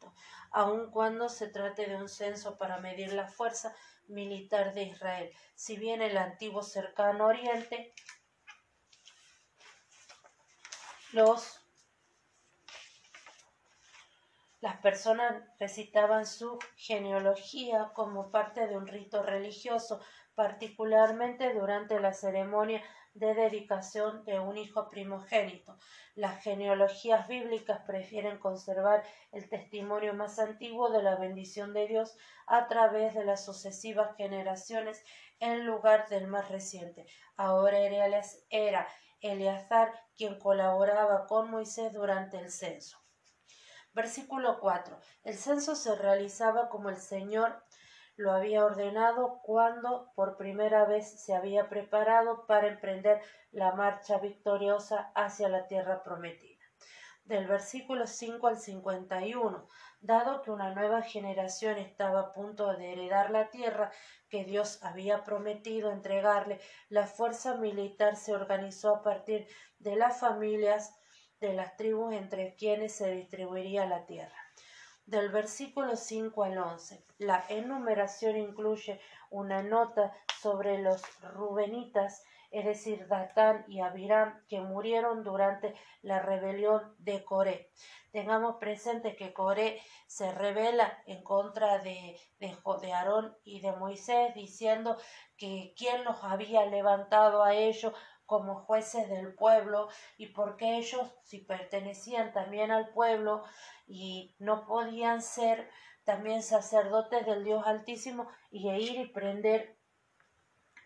aun 0.52 0.90
cuando 0.90 1.28
se 1.28 1.48
trate 1.48 1.86
de 1.86 1.96
un 1.96 2.08
censo 2.08 2.58
para 2.58 2.78
medir 2.78 3.12
la 3.12 3.26
fuerza 3.26 3.74
militar 4.06 4.74
de 4.74 4.84
Israel. 4.84 5.32
Si 5.54 5.76
bien 5.76 6.02
el 6.02 6.16
antiguo 6.16 6.62
cercano 6.62 7.26
oriente, 7.26 7.92
los 11.12 11.62
Las 14.62 14.76
personas 14.76 15.42
recitaban 15.58 16.24
su 16.24 16.56
genealogía 16.76 17.90
como 17.94 18.30
parte 18.30 18.68
de 18.68 18.76
un 18.76 18.86
rito 18.86 19.20
religioso, 19.24 20.00
particularmente 20.34 21.52
durante 21.54 22.00
la 22.00 22.12
ceremonia 22.12 22.82
de 23.14 23.34
dedicación 23.34 24.24
de 24.24 24.40
un 24.40 24.56
hijo 24.56 24.88
primogénito. 24.88 25.76
Las 26.14 26.42
genealogías 26.42 27.28
bíblicas 27.28 27.80
prefieren 27.86 28.38
conservar 28.38 29.04
el 29.32 29.48
testimonio 29.48 30.14
más 30.14 30.38
antiguo 30.38 30.90
de 30.90 31.02
la 31.02 31.16
bendición 31.16 31.74
de 31.74 31.86
Dios 31.86 32.16
a 32.46 32.68
través 32.68 33.14
de 33.14 33.24
las 33.24 33.44
sucesivas 33.44 34.16
generaciones 34.16 35.04
en 35.40 35.66
lugar 35.66 36.08
del 36.08 36.26
más 36.26 36.48
reciente. 36.48 37.06
Ahora 37.36 37.78
era 37.78 38.86
Eleazar 39.20 39.92
quien 40.16 40.38
colaboraba 40.38 41.26
con 41.26 41.50
Moisés 41.50 41.92
durante 41.92 42.38
el 42.38 42.50
censo. 42.50 42.98
Versículo 43.94 44.58
4. 44.58 44.98
El 45.24 45.36
censo 45.36 45.76
se 45.76 45.94
realizaba 45.94 46.70
como 46.70 46.88
el 46.88 46.96
Señor 46.96 47.62
lo 48.16 48.32
había 48.32 48.64
ordenado 48.64 49.40
cuando 49.42 50.12
por 50.14 50.36
primera 50.36 50.84
vez 50.84 51.24
se 51.24 51.34
había 51.34 51.68
preparado 51.68 52.46
para 52.46 52.68
emprender 52.68 53.20
la 53.50 53.72
marcha 53.72 54.18
victoriosa 54.18 55.12
hacia 55.14 55.48
la 55.48 55.66
tierra 55.66 56.02
prometida. 56.02 56.60
del 57.24 57.46
versículo 57.46 58.06
5 58.08 58.48
al 58.48 58.58
51. 58.58 59.68
Dado 60.00 60.42
que 60.42 60.50
una 60.50 60.74
nueva 60.74 61.02
generación 61.02 61.78
estaba 61.78 62.20
a 62.20 62.32
punto 62.32 62.76
de 62.76 62.92
heredar 62.92 63.30
la 63.30 63.48
tierra 63.48 63.92
que 64.28 64.44
Dios 64.44 64.82
había 64.82 65.22
prometido 65.22 65.92
entregarle, 65.92 66.60
la 66.88 67.06
fuerza 67.06 67.54
militar 67.56 68.16
se 68.16 68.34
organizó 68.34 68.96
a 68.96 69.02
partir 69.02 69.46
de 69.78 69.94
las 69.94 70.18
familias 70.18 70.98
de 71.38 71.52
las 71.52 71.76
tribus 71.76 72.12
entre 72.14 72.56
quienes 72.56 72.96
se 72.96 73.10
distribuiría 73.12 73.86
la 73.86 74.04
tierra. 74.04 74.41
Del 75.06 75.30
versículo 75.30 75.96
5 75.96 76.44
al 76.44 76.58
11, 76.58 77.04
la 77.18 77.44
enumeración 77.48 78.36
incluye 78.36 79.00
una 79.30 79.62
nota 79.62 80.12
sobre 80.40 80.80
los 80.80 81.02
rubenitas 81.34 82.22
es 82.52 82.66
decir, 82.66 83.08
Datán 83.08 83.64
y 83.66 83.80
Abiram, 83.80 84.44
que 84.46 84.60
murieron 84.60 85.24
durante 85.24 85.74
la 86.02 86.20
rebelión 86.20 86.94
de 86.98 87.24
Coré. 87.24 87.70
Tengamos 88.12 88.56
presente 88.56 89.16
que 89.16 89.32
Coré 89.32 89.80
se 90.06 90.30
revela 90.32 91.02
en 91.06 91.24
contra 91.24 91.78
de, 91.78 92.20
de, 92.38 92.54
de 92.82 92.92
Aarón 92.92 93.34
y 93.42 93.60
de 93.60 93.72
Moisés, 93.72 94.34
diciendo 94.34 94.98
que 95.38 95.72
quien 95.78 96.04
los 96.04 96.22
había 96.22 96.66
levantado 96.66 97.42
a 97.42 97.54
ellos 97.54 97.94
como 98.26 98.54
jueces 98.54 99.08
del 99.08 99.34
pueblo 99.34 99.88
y 100.16 100.28
porque 100.28 100.76
ellos, 100.76 101.12
si 101.22 101.38
pertenecían 101.38 102.32
también 102.32 102.70
al 102.70 102.90
pueblo 102.90 103.44
y 103.86 104.34
no 104.38 104.66
podían 104.66 105.22
ser 105.22 105.68
también 106.04 106.42
sacerdotes 106.42 107.26
del 107.26 107.44
Dios 107.44 107.64
Altísimo 107.66 108.28
y 108.50 108.68
ir 108.70 108.98
y 109.00 109.06
prender 109.08 109.76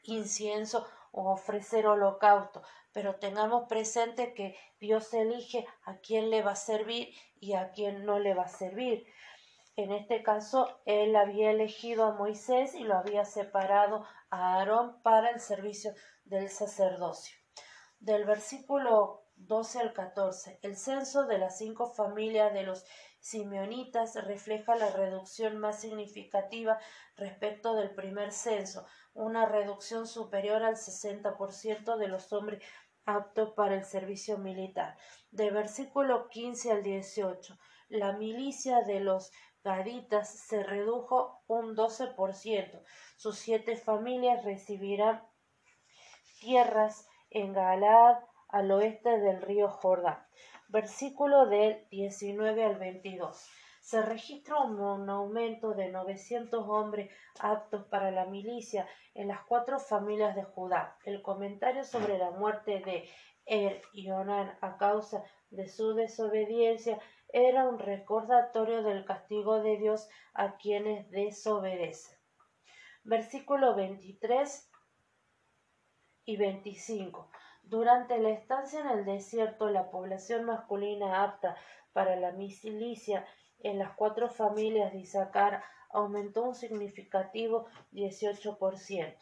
incienso 0.03 0.87
o 1.13 1.33
ofrecer 1.33 1.87
holocausto, 1.87 2.63
pero 2.93 3.17
tengamos 3.17 3.69
presente 3.69 4.35
que 4.35 4.57
Dios 4.81 5.13
elige 5.15 5.67
a 5.85 5.97
quién 5.99 6.31
le 6.31 6.43
va 6.43 6.53
a 6.53 6.57
servir 6.57 7.15
y 7.41 7.55
a 7.55 7.71
quién 7.71 8.05
no 8.05 8.19
le 8.19 8.35
va 8.35 8.45
a 8.45 8.49
servir. 8.49 9.07
En 9.77 9.93
este 9.93 10.23
caso, 10.23 10.81
él 10.87 11.17
había 11.17 11.51
elegido 11.51 12.07
a 12.07 12.15
Moisés 12.15 12.75
y 12.75 12.85
lo 12.85 12.97
había 12.97 13.25
separado 13.25 14.07
a 14.31 14.55
Aarón 14.55 15.03
para 15.03 15.31
el 15.31 15.41
servicio 15.41 15.93
del 16.27 16.51
sacerdocio. 16.51 17.37
Del 17.99 18.25
versículo 18.25 19.25
12 19.37 19.81
al 19.81 19.93
14, 19.93 20.61
el 20.63 20.77
censo 20.77 21.27
de 21.27 21.39
las 21.39 21.59
cinco 21.59 21.93
familias 21.93 22.53
de 22.53 22.63
los 22.63 22.85
simeonitas 23.21 24.15
refleja 24.25 24.77
la 24.77 24.91
reducción 24.91 25.59
más 25.59 25.81
significativa 25.81 26.79
respecto 27.17 27.75
del 27.75 27.95
primer 27.95 28.33
censo, 28.33 28.87
una 29.15 29.47
reducción 29.47 30.07
superior 30.07 30.63
al 30.63 30.77
60% 30.77 31.97
de 31.97 32.09
los 32.09 32.33
hombres 32.33 32.63
aptos 33.05 33.53
para 33.55 33.75
el 33.75 33.85
servicio 33.85 34.39
militar. 34.39 34.97
De 35.31 35.51
versículo 35.51 36.29
15 36.29 36.73
al 36.73 36.83
18, 36.83 37.59
la 37.89 38.13
milicia 38.13 38.83
de 38.83 39.01
los 39.01 39.31
gaditas 39.63 40.29
se 40.29 40.63
redujo 40.63 41.43
un 41.47 41.77
12%. 41.77 42.83
Sus 43.17 43.39
siete 43.39 43.77
familias 43.77 44.45
recibirán 44.45 45.23
tierras 46.47 47.09
en 47.31 47.53
Galaad 47.53 48.19
al 48.51 48.71
oeste 48.71 49.19
del 49.19 49.43
río 49.43 49.69
Jordán. 49.69 50.25
Versículo 50.69 51.47
del 51.47 51.89
19 51.91 52.65
al 52.65 52.77
22 52.77 53.51
se 53.81 54.01
registra 54.01 54.61
un 54.61 55.11
aumento 55.11 55.75
de 55.75 55.89
900 55.89 56.65
hombres 56.69 57.11
aptos 57.41 57.87
para 57.87 58.13
la 58.13 58.27
milicia 58.27 58.87
en 59.15 59.27
las 59.27 59.41
cuatro 59.47 59.81
familias 59.81 60.37
de 60.37 60.45
Judá. 60.45 60.97
El 61.05 61.21
comentario 61.21 61.83
sobre 61.83 62.17
la 62.17 62.31
muerte 62.31 62.79
de 62.79 63.09
Er 63.45 63.83
y 63.93 64.09
Onán 64.11 64.57
a 64.61 64.77
causa 64.77 65.25
de 65.51 65.67
su 65.67 65.95
desobediencia 65.95 67.01
era 67.33 67.69
un 67.69 67.81
recordatorio 67.81 68.85
del 68.85 69.05
castigo 69.05 69.61
de 69.63 69.79
Dios 69.79 70.09
a 70.33 70.57
quienes 70.59 71.11
desobedecen. 71.11 72.17
Versículo 73.03 73.75
23 73.75 74.71
y 76.27 76.37
25. 76.37 77.31
Durante 77.63 78.19
la 78.19 78.29
estancia 78.31 78.81
en 78.81 78.89
el 78.89 79.05
desierto, 79.05 79.71
la 79.71 79.91
población 79.91 80.45
masculina 80.45 81.23
apta 81.23 81.57
para 81.93 82.17
la 82.17 82.33
milicia 82.33 83.25
en 83.61 83.79
las 83.79 83.95
cuatro 83.97 84.29
familias 84.29 84.93
de 84.93 84.99
Isaacar 84.99 85.63
aumentó 85.91 86.43
un 86.43 86.55
significativo 86.55 87.67
18%. 87.93 89.17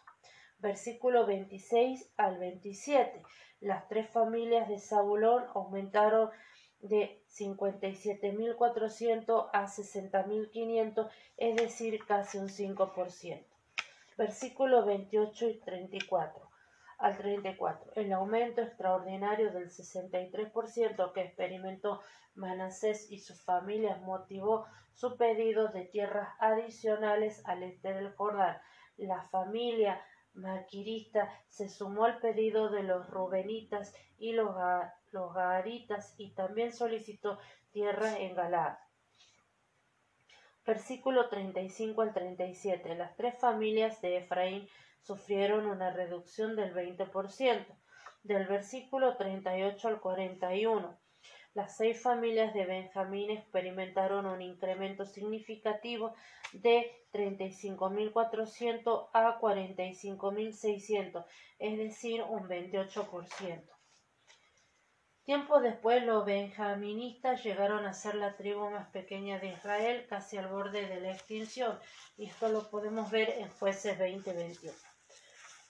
Versículo 0.59 1.27
26 1.27 2.13
al 2.17 2.39
27. 2.39 3.23
Las 3.61 3.87
tres 3.89 4.11
familias 4.11 4.69
de 4.69 4.79
Zabulón 4.79 5.45
aumentaron 5.55 6.31
de 6.81 7.23
57.400 7.31 9.51
a 9.53 9.67
60.500, 9.67 11.09
es 11.37 11.57
decir, 11.57 12.05
casi 12.07 12.39
un 12.39 12.49
5%. 12.49 13.45
Versículo 14.17 14.85
28 14.85 15.49
y 15.49 15.61
34 15.61 16.44
al 17.05 17.19
34. 17.19 17.93
El 17.97 18.15
aumento 18.15 18.63
extraordinario 18.63 19.53
del 19.53 19.69
63% 19.69 21.13
que 21.13 21.21
experimentó 21.21 22.01
Manasés 22.35 23.11
y 23.11 23.19
sus 23.19 23.45
familias 23.45 24.01
motivó 24.01 24.65
su 24.95 25.19
pedido 25.19 25.69
de 25.69 25.85
tierras 25.85 26.31
adicionales 26.39 27.43
al 27.45 27.63
este 27.63 27.93
del 27.93 28.15
Jordán. 28.15 28.57
La 28.97 29.21
familia 29.29 30.03
maquirista 30.33 31.29
se 31.49 31.69
sumó 31.69 32.07
al 32.07 32.21
pedido 32.21 32.71
de 32.71 32.85
los 32.85 33.07
rubenitas 33.11 33.95
y 34.17 34.33
los, 34.33 34.57
los 35.13 35.37
y 36.17 36.31
también 36.31 36.73
solicitó 36.73 37.39
tierras 37.71 38.17
en 38.19 38.35
Galaad. 38.35 38.79
Versículo 40.67 41.29
35 41.29 42.03
al 42.03 42.15
37. 42.15 42.95
Las 42.95 43.15
tres 43.17 43.39
familias 43.39 44.01
de 44.01 44.17
Efraín 44.19 44.69
sufrieron 45.03 45.67
una 45.67 45.91
reducción 45.91 46.57
del 46.57 46.75
20%. 46.75 47.67
Del 48.23 48.47
versículo 48.47 49.17
38 49.17 49.89
al 49.89 50.01
41. 50.01 50.99
Las 51.55 51.77
seis 51.77 52.03
familias 52.03 52.53
de 52.55 52.67
Benjamín 52.67 53.31
experimentaron 53.31 54.27
un 54.27 54.43
incremento 54.43 55.05
significativo 55.05 56.15
de 56.53 56.91
35.400 57.13 59.09
a 59.13 59.39
45.600, 59.39 61.25
es 61.61 61.79
decir, 61.79 62.23
un 62.23 62.49
28%. 62.49 63.74
Tiempo 65.25 65.59
después 65.59 66.05
los 66.05 66.27
benjaministas 66.27 67.43
llegaron 67.43 67.87
a 67.87 67.95
ser 67.95 68.15
la 68.15 68.37
tribu 68.37 68.69
más 68.69 68.89
pequeña 68.91 69.39
de 69.39 69.49
Israel, 69.49 70.07
casi 70.07 70.37
al 70.37 70.49
borde 70.49 70.87
de 70.87 71.01
la 71.01 71.13
extinción, 71.13 71.79
y 72.19 72.27
esto 72.27 72.51
lo 72.51 72.69
podemos 72.69 73.11
ver 73.11 73.31
en 73.31 73.49
jueces 73.49 73.99
2021. 73.99 74.77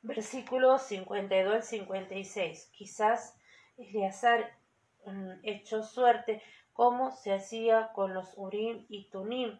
Versículos 0.02 0.82
52 0.82 1.54
al 1.54 1.62
56. 1.62 2.70
Quizás 2.72 3.36
Eleazar 3.76 4.58
mm, 5.06 5.40
hecho 5.42 5.82
suerte 5.82 6.42
como 6.72 7.10
se 7.10 7.32
hacía 7.32 7.90
con 7.94 8.14
los 8.14 8.32
Urim 8.36 8.86
y 8.88 9.10
Tunim, 9.10 9.58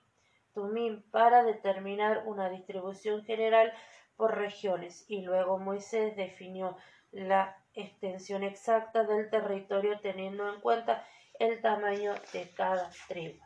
Tumim 0.53 1.03
para 1.11 1.43
determinar 1.45 2.25
una 2.27 2.49
distribución 2.51 3.25
general 3.25 3.73
por 4.21 4.37
regiones 4.37 5.07
y 5.09 5.23
luego 5.23 5.59
Moisés 5.59 6.15
definió 6.15 6.77
la 7.11 7.57
extensión 7.73 8.43
exacta 8.45 9.05
del 9.05 9.31
territorio 9.31 9.99
teniendo 10.01 10.47
en 10.53 10.61
cuenta 10.61 11.07
el 11.39 11.63
tamaño 11.63 12.13
de 12.35 12.51
cada 12.51 12.91
tribu. 13.09 13.41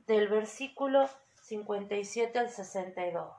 Del 0.00 0.26
versículo 0.26 1.08
57 1.42 2.36
al 2.36 2.50
62. 2.50 3.32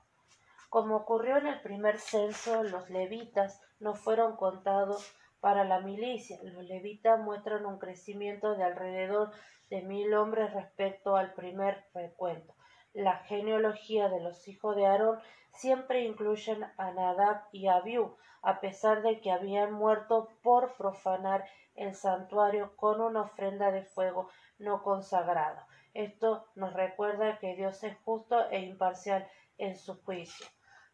Como 0.69 0.95
ocurrió 0.95 1.35
en 1.35 1.47
el 1.47 1.59
primer 1.59 1.99
censo, 1.99 2.63
los 2.63 2.89
levitas 2.89 3.61
no 3.81 3.93
fueron 3.93 4.37
contados 4.37 5.13
para 5.41 5.65
la 5.65 5.81
milicia. 5.81 6.39
Los 6.43 6.63
levitas 6.63 7.19
muestran 7.19 7.65
un 7.65 7.77
crecimiento 7.77 8.55
de 8.55 8.63
alrededor 8.63 9.31
de 9.69 9.81
mil 9.81 10.13
hombres 10.13 10.53
respecto 10.53 11.17
al 11.17 11.33
primer 11.33 11.83
recuento. 11.93 12.56
La 12.97 13.17
genealogía 13.17 14.09
de 14.09 14.19
los 14.19 14.47
hijos 14.47 14.75
de 14.75 14.87
Aarón 14.87 15.19
siempre 15.53 16.01
incluyen 16.01 16.65
a 16.77 16.89
Nadab 16.93 17.43
y 17.51 17.67
Abiú, 17.67 18.17
a 18.41 18.59
pesar 18.59 19.03
de 19.03 19.21
que 19.21 19.31
habían 19.31 19.71
muerto 19.71 20.29
por 20.41 20.75
profanar 20.77 21.47
el 21.75 21.93
santuario 21.93 22.75
con 22.75 22.99
una 22.99 23.21
ofrenda 23.21 23.69
de 23.69 23.83
fuego 23.83 24.31
no 24.57 24.81
consagrado. 24.81 25.61
Esto 25.93 26.47
nos 26.55 26.73
recuerda 26.73 27.37
que 27.37 27.55
Dios 27.55 27.83
es 27.83 27.95
justo 27.99 28.49
e 28.49 28.61
imparcial 28.61 29.27
en 29.59 29.77
su 29.77 30.01
juicio. 30.01 30.47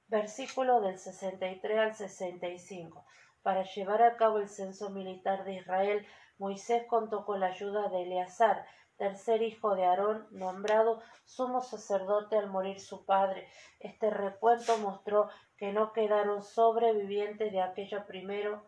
Versículo 0.10 0.82
del 0.82 1.00
63 1.00 1.80
al 1.80 1.96
65. 1.96 3.06
Para 3.44 3.64
llevar 3.64 4.04
a 4.04 4.18
cabo 4.18 4.40
el 4.40 4.50
censo 4.50 4.90
militar 4.90 5.46
de 5.46 5.54
Israel, 5.54 6.06
Moisés 6.38 6.84
contó 6.86 7.24
con 7.24 7.40
la 7.40 7.46
ayuda 7.46 7.88
de 7.88 8.04
Eleazar, 8.04 8.66
tercer 8.98 9.42
hijo 9.42 9.76
de 9.76 9.86
Aarón, 9.86 10.28
nombrado 10.32 11.02
sumo 11.26 11.62
sacerdote 11.62 12.38
al 12.38 12.50
morir 12.50 12.80
su 12.80 13.06
padre. 13.06 13.48
Este 13.80 14.10
recuento 14.10 14.78
mostró 14.78 15.30
que 15.58 15.72
no 15.72 15.94
quedaron 15.94 16.44
sobrevivientes 16.44 17.52
de 17.52 17.62
aquello 17.62 18.06
primero 18.06 18.64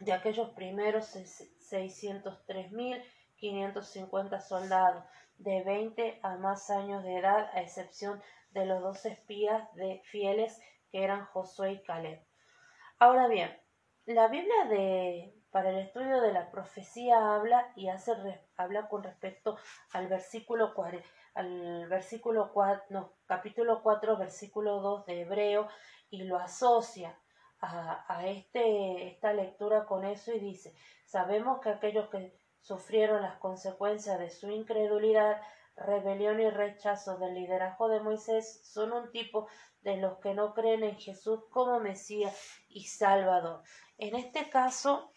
de 0.00 0.12
aquellos 0.12 0.50
primeros 0.50 1.06
seiscientos 1.58 2.44
tres 2.46 2.72
mil 2.72 3.00
quinientos 3.36 3.88
cincuenta 3.88 4.40
soldados 4.40 5.04
de 5.38 5.62
veinte 5.62 6.18
a 6.22 6.36
más 6.36 6.68
años 6.70 7.04
de 7.04 7.18
edad, 7.18 7.48
a 7.52 7.60
excepción 7.60 8.20
de 8.50 8.66
los 8.66 8.82
dos 8.82 9.04
espías 9.06 9.72
de 9.74 10.00
fieles 10.04 10.60
que 10.90 11.02
eran 11.02 11.26
Josué 11.26 11.72
y 11.72 11.82
Caleb. 11.82 12.20
Ahora 12.98 13.28
bien, 13.28 13.56
la 14.06 14.28
Biblia 14.28 14.64
de 14.68 15.34
para 15.54 15.70
el 15.70 15.78
estudio 15.78 16.20
de 16.20 16.32
la 16.32 16.50
profecía 16.50 17.36
habla 17.36 17.70
y 17.76 17.86
hace 17.86 18.10
habla 18.56 18.88
con 18.88 19.04
respecto 19.04 19.56
al 19.92 20.08
versículo 20.08 20.74
al 21.34 21.86
versículo 21.86 22.50
4, 22.52 22.86
no, 22.90 23.12
capítulo 23.24 23.80
4, 23.80 24.16
versículo 24.16 24.80
2 24.80 25.06
de 25.06 25.20
Hebreo 25.20 25.68
y 26.10 26.24
lo 26.24 26.38
asocia 26.38 27.16
a, 27.60 28.04
a 28.12 28.26
este, 28.26 29.06
esta 29.06 29.32
lectura 29.32 29.84
con 29.84 30.04
eso 30.04 30.32
y 30.32 30.40
dice, 30.40 30.74
sabemos 31.04 31.60
que 31.60 31.68
aquellos 31.68 32.08
que 32.08 32.36
sufrieron 32.60 33.22
las 33.22 33.38
consecuencias 33.38 34.18
de 34.18 34.30
su 34.30 34.50
incredulidad, 34.50 35.40
rebelión 35.76 36.40
y 36.40 36.50
rechazo 36.50 37.16
del 37.18 37.34
liderazgo 37.34 37.86
de 37.86 38.00
Moisés 38.00 38.60
son 38.64 38.92
un 38.92 39.12
tipo 39.12 39.46
de 39.82 39.98
los 39.98 40.18
que 40.18 40.34
no 40.34 40.52
creen 40.52 40.82
en 40.82 40.98
Jesús 40.98 41.44
como 41.50 41.78
Mesías 41.78 42.36
y 42.68 42.86
Salvador. 42.86 43.62
En 43.98 44.16
este 44.16 44.50
caso, 44.50 45.12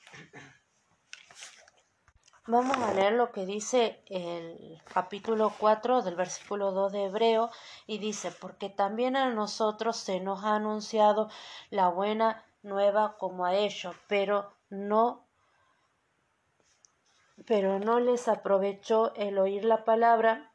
vamos 2.47 2.77
a 2.77 2.93
leer 2.93 3.13
lo 3.13 3.31
que 3.31 3.45
dice 3.45 4.01
el 4.07 4.81
capítulo 4.93 5.53
4 5.59 6.01
del 6.01 6.15
versículo 6.15 6.71
2 6.71 6.93
de 6.93 7.03
Hebreo 7.05 7.51
y 7.85 7.97
dice, 7.97 8.31
porque 8.31 8.69
también 8.69 9.17
a 9.17 9.29
nosotros 9.31 9.97
se 9.97 10.21
nos 10.21 10.45
ha 10.45 10.55
anunciado 10.55 11.29
la 11.69 11.89
buena 11.89 12.45
nueva 12.63 13.17
como 13.17 13.45
a 13.45 13.55
ellos, 13.55 13.95
pero 14.07 14.53
no 14.69 15.25
pero 17.45 17.79
no 17.79 17.99
les 17.99 18.27
aprovechó 18.27 19.13
el 19.15 19.37
oír 19.37 19.63
la 19.63 19.85
palabra 19.85 20.51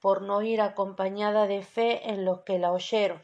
por 0.00 0.22
no 0.22 0.42
ir 0.42 0.60
acompañada 0.60 1.46
de 1.46 1.62
fe 1.62 2.10
en 2.10 2.24
los 2.24 2.40
que 2.40 2.58
la 2.58 2.72
oyeron. 2.72 3.20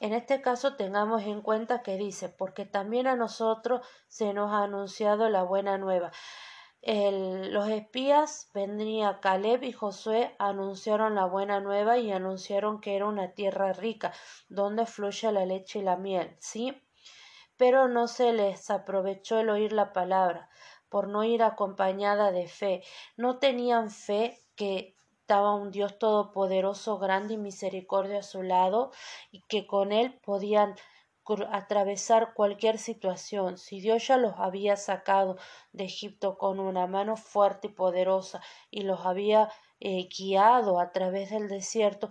En 0.00 0.12
este 0.12 0.40
caso 0.40 0.76
tengamos 0.76 1.22
en 1.22 1.42
cuenta 1.42 1.82
que 1.82 1.96
dice, 1.96 2.28
porque 2.28 2.64
también 2.64 3.08
a 3.08 3.16
nosotros 3.16 3.84
se 4.06 4.32
nos 4.32 4.52
ha 4.52 4.62
anunciado 4.62 5.28
la 5.28 5.42
buena 5.42 5.76
nueva. 5.76 6.12
los 6.82 7.68
espías, 7.68 8.50
vendría 8.54 9.18
Caleb 9.20 9.64
y 9.64 9.72
Josué, 9.72 10.36
anunciaron 10.38 11.16
la 11.16 11.24
buena 11.24 11.58
nueva 11.60 11.98
y 11.98 12.12
anunciaron 12.12 12.80
que 12.80 12.94
era 12.94 13.06
una 13.06 13.32
tierra 13.32 13.72
rica, 13.72 14.12
donde 14.48 14.86
fluye 14.86 15.32
la 15.32 15.44
leche 15.44 15.80
y 15.80 15.82
la 15.82 15.96
miel, 15.96 16.36
¿sí? 16.38 16.80
Pero 17.56 17.88
no 17.88 18.06
se 18.06 18.32
les 18.32 18.70
aprovechó 18.70 19.40
el 19.40 19.50
oír 19.50 19.72
la 19.72 19.92
palabra, 19.92 20.48
por 20.88 21.08
no 21.08 21.24
ir 21.24 21.42
acompañada 21.42 22.30
de 22.30 22.46
fe. 22.46 22.84
No 23.16 23.38
tenían 23.38 23.90
fe 23.90 24.38
que 24.54 24.97
estaba 25.28 25.54
un 25.54 25.70
Dios 25.70 25.98
todopoderoso, 25.98 26.98
grande 26.98 27.34
y 27.34 27.36
misericordia 27.36 28.20
a 28.20 28.22
su 28.22 28.42
lado 28.42 28.92
y 29.30 29.42
que 29.42 29.66
con 29.66 29.92
él 29.92 30.18
podían 30.24 30.74
atravesar 31.52 32.32
cualquier 32.32 32.78
situación. 32.78 33.58
Si 33.58 33.78
Dios 33.82 34.06
ya 34.06 34.16
los 34.16 34.32
había 34.38 34.76
sacado 34.76 35.36
de 35.72 35.84
Egipto 35.84 36.38
con 36.38 36.58
una 36.58 36.86
mano 36.86 37.18
fuerte 37.18 37.66
y 37.66 37.72
poderosa 37.72 38.40
y 38.70 38.84
los 38.84 39.04
había 39.04 39.50
eh, 39.80 40.08
guiado 40.08 40.80
a 40.80 40.92
través 40.92 41.28
del 41.28 41.48
desierto, 41.48 42.08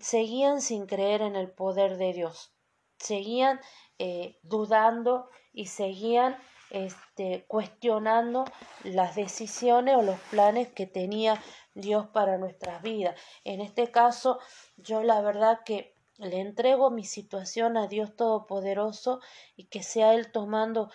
seguían 0.00 0.60
sin 0.60 0.86
creer 0.86 1.22
en 1.22 1.36
el 1.36 1.52
poder 1.52 1.96
de 1.96 2.12
Dios, 2.12 2.56
seguían 2.98 3.60
eh, 4.00 4.40
dudando 4.42 5.30
y 5.52 5.66
seguían 5.66 6.36
este, 6.70 7.44
cuestionando 7.48 8.44
las 8.84 9.14
decisiones 9.14 9.96
o 9.96 10.02
los 10.02 10.18
planes 10.30 10.68
que 10.68 10.86
tenía 10.86 11.40
Dios 11.74 12.06
para 12.08 12.38
nuestras 12.38 12.82
vidas. 12.82 13.18
En 13.44 13.60
este 13.60 13.90
caso, 13.90 14.38
yo 14.76 15.02
la 15.02 15.20
verdad 15.20 15.60
que 15.64 15.94
le 16.18 16.40
entrego 16.40 16.90
mi 16.90 17.04
situación 17.04 17.76
a 17.76 17.86
Dios 17.86 18.16
Todopoderoso 18.16 19.20
y 19.56 19.66
que 19.66 19.82
sea 19.82 20.14
Él 20.14 20.32
tomando 20.32 20.90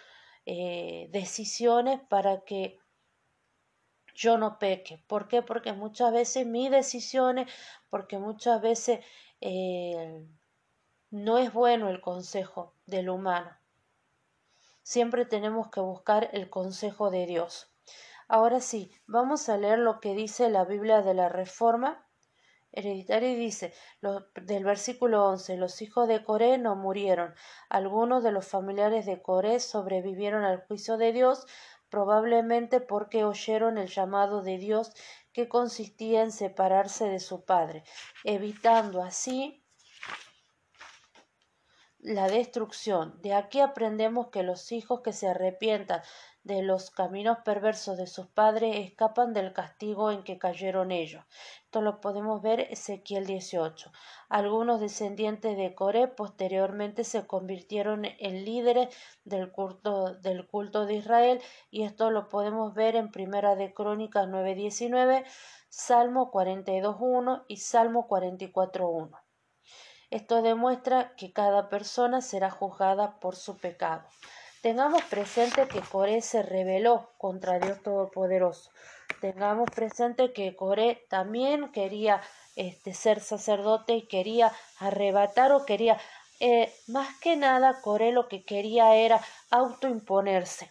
eh, 0.46 1.08
decisiones 1.12 2.02
para 2.10 2.42
que 2.42 2.80
yo 4.14 4.38
no 4.38 4.60
peque. 4.60 5.02
¿Por 5.08 5.28
qué? 5.28 5.42
Porque 5.42 5.74
muchas 5.74 6.12
veces 6.12 6.46
mis 6.46 6.70
decisiones, 6.70 7.52
porque 7.90 8.18
muchas 8.18 8.62
veces 8.62 9.04
eh, 9.42 10.28
no 11.10 11.38
es 11.38 11.54
bueno 11.54 11.90
el 11.90 12.02
consejo 12.02 12.76
del 12.86 13.10
humano. 13.10 13.63
Siempre 14.84 15.26
tenemos 15.26 15.70
que 15.70 15.80
buscar 15.80 16.30
el 16.34 16.50
consejo 16.50 17.10
de 17.10 17.26
Dios. 17.26 17.74
Ahora 18.28 18.60
sí, 18.62 18.92
vamos 19.08 19.50
a 19.50 19.58
leer 19.58 19.80
lo 19.80 20.00
que 20.00 20.14
dice 20.14 20.50
la 20.50 20.66
Biblia 20.66 21.02
de 21.02 21.14
la 21.14 21.30
Reforma 21.30 22.08
hereditaria 22.74 23.32
y 23.32 23.36
dice 23.36 23.74
del 24.42 24.64
versículo 24.64 25.26
11 25.30 25.58
los 25.58 25.82
hijos 25.82 26.08
de 26.08 26.24
Coré 26.24 26.58
no 26.58 26.76
murieron 26.76 27.34
algunos 27.70 28.24
de 28.24 28.32
los 28.32 28.48
familiares 28.48 29.06
de 29.06 29.22
Coré 29.22 29.60
sobrevivieron 29.60 30.44
al 30.44 30.66
juicio 30.66 30.98
de 30.98 31.14
Dios 31.14 31.46
probablemente 31.90 32.82
porque 32.82 33.24
oyeron 33.24 33.78
el 33.78 33.90
llamado 33.90 34.42
de 34.42 34.58
Dios 34.58 34.92
que 35.32 35.48
consistía 35.48 36.24
en 36.24 36.32
separarse 36.32 37.08
de 37.08 37.20
su 37.20 37.46
padre 37.46 37.84
evitando 38.24 39.04
así 39.04 39.63
la 42.04 42.28
destrucción. 42.28 43.18
De 43.22 43.34
aquí 43.34 43.62
aprendemos 43.62 44.28
que 44.28 44.44
los 44.44 44.74
hijos 44.74 45.00
que 45.00 45.14
se 45.14 45.30
arrepientan 45.30 46.02
de 46.44 46.62
los 46.62 46.92
caminos 46.92 47.38
perversos 47.46 47.96
de 47.98 48.08
sus 48.08 48.28
padres 48.28 48.76
escapan 48.76 49.32
del 49.32 49.54
castigo 49.54 50.12
en 50.12 50.24
que 50.24 50.38
cayeron 50.38 50.92
ellos. 50.92 51.24
Esto 51.64 51.82
lo 51.82 52.02
podemos 52.02 52.42
ver 52.42 52.60
Ezequiel 52.60 53.26
18. 53.26 53.90
Algunos 54.28 54.82
descendientes 54.82 55.56
de 55.56 55.74
Coré 55.74 56.10
posteriormente 56.10 57.06
se 57.06 57.26
convirtieron 57.26 58.04
en 58.04 58.44
líderes 58.44 58.94
del 59.24 59.54
culto, 59.54 60.14
del 60.16 60.46
culto 60.46 60.86
de 60.86 60.96
Israel 60.96 61.42
y 61.72 61.84
esto 61.84 62.12
lo 62.12 62.28
podemos 62.28 62.74
ver 62.74 62.98
en 62.98 63.12
Primera 63.12 63.56
de 63.56 63.74
Crónicas 63.74 64.28
9.19, 64.28 65.24
Salmo 65.70 66.30
42.1 66.34 67.46
y 67.48 67.58
Salmo 67.58 68.10
44.1. 68.10 69.23
Esto 70.14 70.44
demuestra 70.44 71.16
que 71.16 71.34
cada 71.34 71.70
persona 71.70 72.22
será 72.22 72.52
juzgada 72.52 73.20
por 73.20 73.36
su 73.36 73.58
pecado. 73.58 74.04
Tengamos 74.62 75.02
presente 75.06 75.68
que 75.68 75.82
Coré 75.82 76.22
se 76.22 76.44
rebeló 76.44 77.10
contra 77.18 77.58
Dios 77.58 77.82
Todopoderoso. 77.82 78.70
Tengamos 79.22 79.72
presente 79.72 80.32
que 80.32 80.56
Coré 80.56 81.04
también 81.10 81.72
quería 81.72 82.22
este, 82.56 82.94
ser 82.94 83.22
sacerdote 83.22 83.96
y 83.96 84.08
quería 84.08 84.52
arrebatar 84.78 85.52
o 85.52 85.66
quería, 85.66 86.00
eh, 86.40 86.72
más 86.86 87.20
que 87.20 87.36
nada, 87.36 87.82
Coré 87.82 88.12
lo 88.12 88.28
que 88.28 88.46
quería 88.46 88.96
era 88.96 89.20
autoimponerse. 89.50 90.70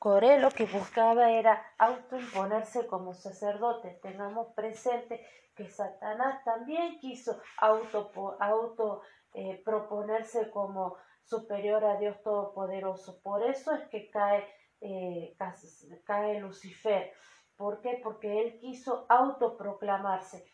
Coré 0.00 0.40
lo 0.40 0.50
que 0.50 0.64
buscaba 0.64 1.30
era 1.30 1.64
autoimponerse 1.78 2.88
como 2.88 3.14
sacerdote. 3.14 4.00
Tengamos 4.02 4.48
presente 4.56 5.24
que 5.62 5.70
Satanás 5.70 6.42
también 6.44 6.98
quiso 6.98 7.40
auto, 7.58 8.10
auto 8.40 9.02
eh, 9.32 9.62
proponerse 9.64 10.50
como 10.50 10.96
superior 11.22 11.84
a 11.84 11.96
Dios 11.98 12.20
Todopoderoso. 12.22 13.20
Por 13.22 13.44
eso 13.48 13.72
es 13.72 13.88
que 13.88 14.10
cae, 14.10 14.44
eh, 14.80 15.36
cae 16.04 16.40
Lucifer. 16.40 17.12
¿Por 17.56 17.80
qué? 17.80 18.00
Porque 18.02 18.40
él 18.40 18.58
quiso 18.58 19.06
autoproclamarse. 19.08 20.44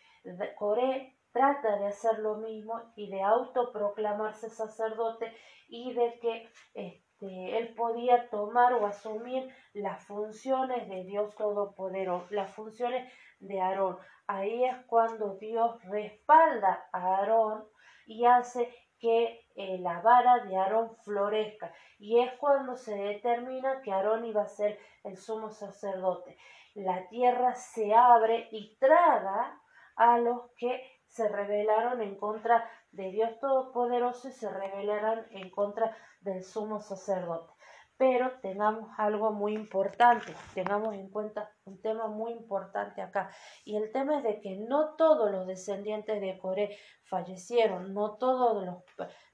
Coré 0.58 1.16
trata 1.32 1.78
de 1.78 1.86
hacer 1.86 2.18
lo 2.18 2.36
mismo 2.36 2.92
y 2.96 3.10
de 3.10 3.22
autoproclamarse 3.22 4.50
sacerdote 4.50 5.32
y 5.68 5.94
de 5.94 6.18
que 6.20 6.48
este, 6.74 7.58
él 7.58 7.74
podía 7.74 8.28
tomar 8.28 8.74
o 8.74 8.86
asumir 8.86 9.48
las 9.72 10.04
funciones 10.04 10.88
de 10.88 11.04
Dios 11.04 11.34
Todopoderoso, 11.36 12.26
las 12.30 12.50
funciones 12.52 13.10
de 13.40 13.60
Aarón. 13.60 13.98
Ahí 14.28 14.62
es 14.62 14.76
cuando 14.86 15.36
Dios 15.36 15.82
respalda 15.84 16.86
a 16.92 17.16
Aarón 17.16 17.66
y 18.06 18.26
hace 18.26 18.72
que 18.98 19.46
eh, 19.56 19.78
la 19.78 20.00
vara 20.02 20.44
de 20.44 20.54
Aarón 20.54 20.94
florezca. 21.02 21.72
Y 21.98 22.20
es 22.20 22.32
cuando 22.34 22.76
se 22.76 22.94
determina 22.94 23.80
que 23.80 23.90
Aarón 23.90 24.26
iba 24.26 24.42
a 24.42 24.48
ser 24.48 24.78
el 25.02 25.16
sumo 25.16 25.50
sacerdote. 25.50 26.36
La 26.74 27.08
tierra 27.08 27.54
se 27.54 27.94
abre 27.94 28.48
y 28.52 28.76
traga 28.76 29.58
a 29.96 30.18
los 30.18 30.50
que 30.58 30.78
se 31.06 31.26
rebelaron 31.26 32.02
en 32.02 32.16
contra 32.16 32.70
de 32.92 33.10
Dios 33.10 33.40
Todopoderoso 33.40 34.28
y 34.28 34.32
se 34.32 34.50
rebelaron 34.50 35.24
en 35.30 35.50
contra 35.50 35.96
del 36.20 36.44
sumo 36.44 36.80
sacerdote. 36.80 37.57
Pero 37.98 38.30
tengamos 38.40 38.90
algo 38.96 39.32
muy 39.32 39.54
importante, 39.54 40.32
tengamos 40.54 40.94
en 40.94 41.10
cuenta 41.10 41.50
un 41.64 41.80
tema 41.82 42.06
muy 42.06 42.30
importante 42.30 43.02
acá. 43.02 43.28
Y 43.64 43.76
el 43.76 43.90
tema 43.90 44.18
es 44.18 44.22
de 44.22 44.40
que 44.40 44.56
no 44.56 44.94
todos 44.94 45.32
los 45.32 45.48
descendientes 45.48 46.20
de 46.20 46.38
Coré 46.38 46.78
fallecieron, 47.02 47.92
no 47.92 48.16
todos 48.16 48.64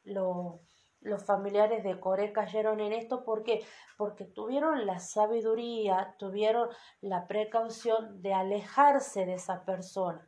los, 0.03 0.63
los, 1.01 1.25
familiares 1.27 1.85
de 1.85 2.01
Coré 2.01 2.33
cayeron 2.33 2.81
en 2.81 2.95
esto. 2.95 3.23
¿Por 3.23 3.43
qué? 3.43 3.63
Porque 3.99 4.25
tuvieron 4.25 4.87
la 4.87 4.99
sabiduría, 4.99 6.17
tuvieron 6.19 6.71
la 7.03 7.27
precaución 7.27 8.23
de 8.23 8.33
alejarse 8.33 9.27
de 9.27 9.35
esa 9.35 9.67
persona. 9.67 10.27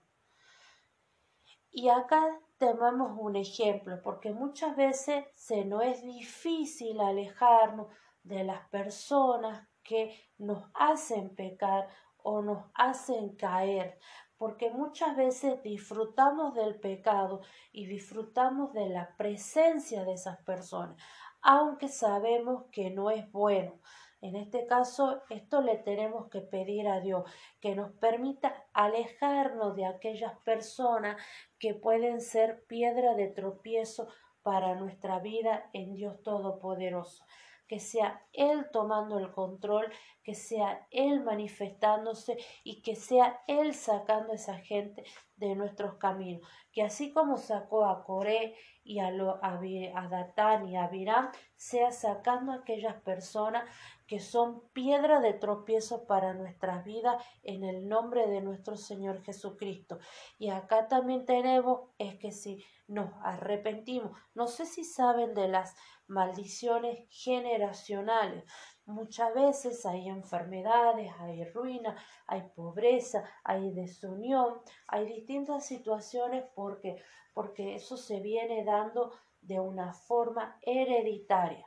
Y 1.71 1.89
acá 1.89 2.39
tenemos 2.59 3.13
un 3.19 3.37
ejemplo, 3.37 4.01
porque 4.03 4.31
muchas 4.31 4.77
veces 4.77 5.25
se 5.35 5.65
nos 5.65 5.85
es 5.85 6.03
difícil 6.03 7.01
alejarnos 7.01 7.89
de 8.27 8.45
las 8.45 8.69
personas 8.69 9.69
que 9.83 10.15
nos 10.39 10.65
hacen 10.75 11.35
pecar 11.35 11.89
o 12.19 12.43
nos 12.43 12.65
hacen 12.75 13.37
caer, 13.37 13.99
porque 14.37 14.71
muchas 14.71 15.17
veces 15.17 15.63
disfrutamos 15.63 16.55
del 16.55 16.79
pecado 16.81 17.41
y 17.73 17.87
disfrutamos 17.87 18.73
de 18.73 18.89
la 18.89 19.17
presencia 19.17 20.05
de 20.05 20.15
esas 20.15 20.39
personas, 20.39 21.01
aunque 21.41 21.89
sabemos 21.89 22.65
que 22.73 22.91
no 22.91 23.11
es 23.11 23.31
bueno. 23.31 23.81
En 24.21 24.35
este 24.35 24.67
caso, 24.67 25.23
esto 25.31 25.63
le 25.63 25.77
tenemos 25.77 26.29
que 26.29 26.41
pedir 26.41 26.89
a 26.89 27.01
Dios, 27.01 27.31
que 27.61 27.77
nos 27.77 27.93
permita 27.93 28.67
alejarnos 28.73 29.77
de 29.77 29.87
aquellas 29.87 30.37
personas 30.41 31.17
que 31.61 31.75
pueden 31.75 32.21
ser 32.21 32.65
piedra 32.67 33.15
de 33.15 33.29
tropiezo 33.29 34.09
para 34.43 34.75
nuestra 34.75 35.21
vida 35.21 35.71
en 35.73 35.95
Dios 35.95 36.23
Todopoderoso 36.23 37.25
que 37.67 37.81
sea 37.81 38.27
Él 38.33 38.67
tomando 38.73 39.19
el 39.19 39.33
control, 39.33 39.93
que 40.23 40.35
sea 40.35 40.87
Él 40.91 41.23
manifestándose 41.23 42.37
y 42.65 42.83
que 42.83 42.97
sea 42.97 43.41
Él 43.47 43.75
sacando 43.75 44.33
a 44.33 44.37
esa 44.37 44.59
gente 44.59 45.05
de 45.37 45.55
nuestros 45.55 45.95
caminos. 45.95 46.47
Que 46.73 46.83
así 46.83 47.13
como 47.13 47.37
sacó 47.37 47.87
a 47.87 48.05
Coré 48.05 48.55
y 48.85 49.01
a, 49.01 49.09
a, 49.09 50.09
Datán 50.09 50.69
y 50.69 50.77
a 50.77 50.89
Virán, 50.89 51.31
sea 51.57 51.91
sacando 51.91 52.53
a 52.53 52.57
aquellas 52.57 53.01
personas 53.03 53.69
que 54.07 54.21
son 54.21 54.69
piedra 54.73 55.21
de 55.21 55.33
tropiezo 55.33 56.07
para 56.07 56.35
nuestras 56.35 56.85
vidas 56.85 57.23
en 57.43 57.65
el 57.65 57.89
nombre 57.89 58.29
de 58.29 58.41
nuestro 58.41 58.77
Señor 58.77 59.23
Jesucristo. 59.23 59.99
Y 60.39 60.51
acá 60.51 60.87
también 60.87 61.25
tenemos 61.27 61.91
es 61.99 62.17
que 62.17 62.31
si 62.31 62.65
nos 62.87 63.11
arrepentimos, 63.23 64.17
no 64.35 64.47
sé 64.47 64.65
si 64.65 64.85
saben 64.85 65.35
de 65.35 65.49
las 65.49 65.75
maldiciones 66.09 67.07
generacionales. 67.11 68.45
Muchas 68.85 69.35
veces 69.35 69.85
hay 69.85 70.09
enfermedades, 70.09 71.11
hay 71.19 71.45
ruina, 71.45 71.97
hay 72.27 72.43
pobreza, 72.55 73.29
hay 73.43 73.73
desunión, 73.73 74.61
hay 74.89 75.07
distintas 75.07 75.67
situaciones 75.67 76.45
porque, 76.55 77.03
porque 77.35 77.75
eso 77.75 77.97
se 77.97 78.21
viene 78.21 78.65
dando 78.65 79.13
de 79.41 79.61
una 79.61 79.93
forma 79.93 80.59
hereditaria. 80.63 81.67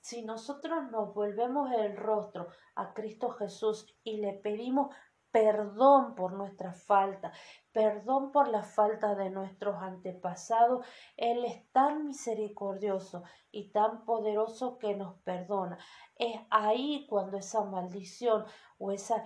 Si 0.00 0.22
nosotros 0.22 0.90
nos 0.90 1.12
volvemos 1.12 1.70
el 1.72 1.96
rostro 1.96 2.48
a 2.76 2.94
Cristo 2.94 3.30
Jesús 3.30 3.86
y 4.04 4.18
le 4.18 4.32
pedimos 4.32 4.94
perdón 5.30 6.14
por 6.14 6.32
nuestra 6.32 6.72
falta, 6.72 7.32
perdón 7.72 8.32
por 8.32 8.48
la 8.48 8.62
falta 8.62 9.14
de 9.14 9.30
nuestros 9.30 9.76
antepasados. 9.82 10.86
Él 11.16 11.44
es 11.44 11.70
tan 11.72 12.06
misericordioso 12.06 13.22
y 13.50 13.70
tan 13.70 14.04
poderoso 14.04 14.78
que 14.78 14.94
nos 14.94 15.16
perdona. 15.22 15.78
Es 16.16 16.40
ahí 16.50 17.06
cuando 17.08 17.36
esa 17.36 17.64
maldición 17.64 18.44
o 18.78 18.92
esa 18.92 19.22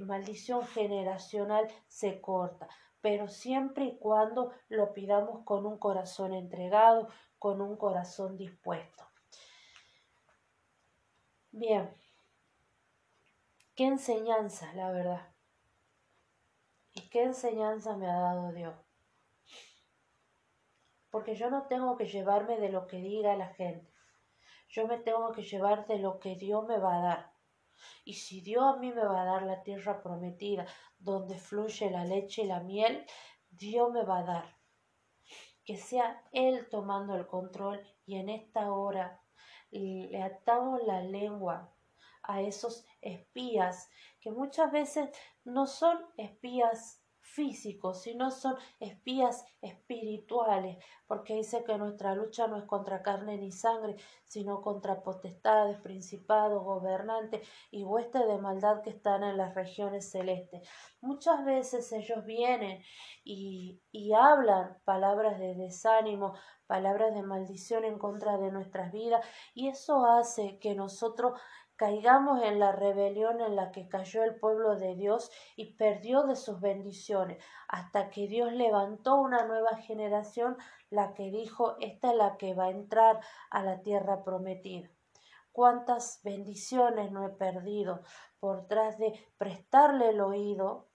maldición 0.00 0.66
generacional 0.66 1.68
se 1.88 2.20
corta, 2.20 2.68
pero 3.00 3.28
siempre 3.28 3.84
y 3.84 3.98
cuando 3.98 4.52
lo 4.68 4.92
pidamos 4.92 5.44
con 5.44 5.66
un 5.66 5.78
corazón 5.78 6.32
entregado, 6.32 7.08
con 7.38 7.60
un 7.60 7.76
corazón 7.76 8.36
dispuesto. 8.36 9.04
Bien, 11.50 11.94
qué 13.74 13.86
enseñanza, 13.86 14.72
la 14.74 14.90
verdad. 14.90 15.34
¿Y 16.94 17.08
qué 17.08 17.22
enseñanza 17.22 17.96
me 17.96 18.06
ha 18.06 18.18
dado 18.18 18.52
Dios? 18.52 18.74
Porque 21.10 21.34
yo 21.34 21.50
no 21.50 21.66
tengo 21.66 21.96
que 21.96 22.06
llevarme 22.06 22.58
de 22.58 22.68
lo 22.68 22.86
que 22.86 22.98
diga 22.98 23.36
la 23.36 23.48
gente. 23.48 23.92
Yo 24.68 24.86
me 24.86 24.98
tengo 24.98 25.32
que 25.32 25.42
llevar 25.42 25.86
de 25.86 25.98
lo 25.98 26.18
que 26.18 26.36
Dios 26.36 26.66
me 26.66 26.78
va 26.78 26.96
a 26.96 27.02
dar. 27.02 27.32
Y 28.04 28.14
si 28.14 28.40
Dios 28.40 28.64
a 28.64 28.76
mí 28.76 28.92
me 28.92 29.04
va 29.04 29.22
a 29.22 29.26
dar 29.26 29.42
la 29.42 29.62
tierra 29.62 30.02
prometida, 30.02 30.66
donde 30.98 31.38
fluye 31.38 31.90
la 31.90 32.04
leche 32.04 32.42
y 32.42 32.46
la 32.46 32.60
miel, 32.60 33.06
Dios 33.50 33.90
me 33.90 34.04
va 34.04 34.18
a 34.18 34.24
dar. 34.24 34.56
Que 35.64 35.76
sea 35.76 36.22
Él 36.32 36.68
tomando 36.70 37.14
el 37.14 37.26
control 37.26 37.80
y 38.06 38.16
en 38.16 38.28
esta 38.28 38.72
hora 38.72 39.22
le 39.70 40.22
atamos 40.22 40.82
la 40.84 41.02
lengua 41.02 41.71
a 42.22 42.40
esos 42.40 42.84
espías 43.00 43.90
que 44.20 44.30
muchas 44.30 44.70
veces 44.70 45.10
no 45.44 45.66
son 45.66 45.98
espías 46.16 47.02
físicos, 47.22 48.02
sino 48.02 48.30
son 48.30 48.56
espías 48.78 49.44
espirituales, 49.62 50.76
porque 51.06 51.34
dice 51.34 51.64
que 51.64 51.78
nuestra 51.78 52.14
lucha 52.14 52.46
no 52.46 52.58
es 52.58 52.64
contra 52.64 53.02
carne 53.02 53.38
ni 53.38 53.52
sangre, 53.52 53.96
sino 54.24 54.60
contra 54.60 55.02
potestades, 55.02 55.78
principados, 55.80 56.62
gobernantes 56.62 57.48
y 57.70 57.84
huestes 57.84 58.26
de 58.26 58.38
maldad 58.38 58.82
que 58.82 58.90
están 58.90 59.22
en 59.22 59.36
las 59.36 59.54
regiones 59.54 60.10
celestes. 60.10 60.68
Muchas 61.00 61.44
veces 61.44 61.90
ellos 61.92 62.24
vienen 62.24 62.82
y, 63.24 63.80
y 63.92 64.12
hablan 64.12 64.78
palabras 64.84 65.38
de 65.38 65.54
desánimo, 65.54 66.34
palabras 66.66 67.14
de 67.14 67.22
maldición 67.22 67.84
en 67.84 67.98
contra 67.98 68.36
de 68.36 68.50
nuestras 68.50 68.92
vidas, 68.92 69.24
y 69.54 69.68
eso 69.68 70.04
hace 70.04 70.58
que 70.58 70.74
nosotros 70.74 71.40
caigamos 71.82 72.40
en 72.44 72.60
la 72.60 72.70
rebelión 72.70 73.40
en 73.40 73.56
la 73.56 73.72
que 73.72 73.88
cayó 73.88 74.22
el 74.22 74.36
pueblo 74.36 74.76
de 74.76 74.94
Dios 74.94 75.32
y 75.56 75.74
perdió 75.74 76.22
de 76.22 76.36
sus 76.36 76.60
bendiciones, 76.60 77.42
hasta 77.66 78.08
que 78.08 78.28
Dios 78.28 78.52
levantó 78.52 79.16
una 79.16 79.48
nueva 79.48 79.74
generación, 79.78 80.56
la 80.90 81.12
que 81.12 81.32
dijo, 81.32 81.74
esta 81.80 82.12
es 82.12 82.16
la 82.16 82.36
que 82.36 82.54
va 82.54 82.66
a 82.66 82.70
entrar 82.70 83.18
a 83.50 83.64
la 83.64 83.82
tierra 83.82 84.22
prometida. 84.22 84.90
Cuántas 85.50 86.20
bendiciones 86.22 87.10
no 87.10 87.26
he 87.26 87.30
perdido 87.30 88.04
por 88.38 88.68
tras 88.68 88.96
de 88.98 89.18
prestarle 89.36 90.10
el 90.10 90.20
oído 90.20 90.86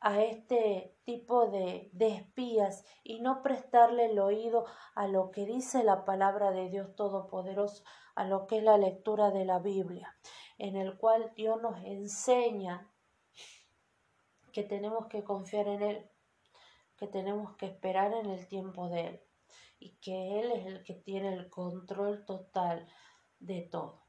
a 0.00 0.20
este 0.20 0.98
tipo 1.04 1.46
de, 1.46 1.88
de, 1.92 2.08
espías 2.08 2.84
y 3.02 3.20
no 3.20 3.42
prestarle 3.42 4.06
el 4.06 4.18
oído 4.18 4.66
a 4.94 5.06
lo 5.08 5.30
que 5.30 5.46
dice 5.46 5.82
la 5.82 6.04
palabra 6.04 6.50
de 6.52 6.68
Dios 6.68 6.94
Todopoderoso, 6.94 7.84
a 8.20 8.24
lo 8.24 8.46
que 8.46 8.58
es 8.58 8.62
la 8.62 8.76
lectura 8.76 9.30
de 9.30 9.46
la 9.46 9.60
Biblia, 9.60 10.14
en 10.58 10.76
el 10.76 10.98
cual 10.98 11.32
Dios 11.34 11.58
nos 11.62 11.82
enseña 11.84 12.86
que 14.52 14.62
tenemos 14.62 15.06
que 15.06 15.24
confiar 15.24 15.66
en 15.68 15.80
Él, 15.80 16.10
que 16.98 17.06
tenemos 17.06 17.56
que 17.56 17.64
esperar 17.64 18.12
en 18.12 18.26
el 18.26 18.46
tiempo 18.46 18.90
de 18.90 19.06
Él 19.06 19.20
y 19.78 19.92
que 20.02 20.38
Él 20.38 20.52
es 20.52 20.66
el 20.66 20.82
que 20.82 20.92
tiene 20.92 21.32
el 21.32 21.48
control 21.48 22.26
total 22.26 22.86
de 23.38 23.62
todo. 23.62 24.02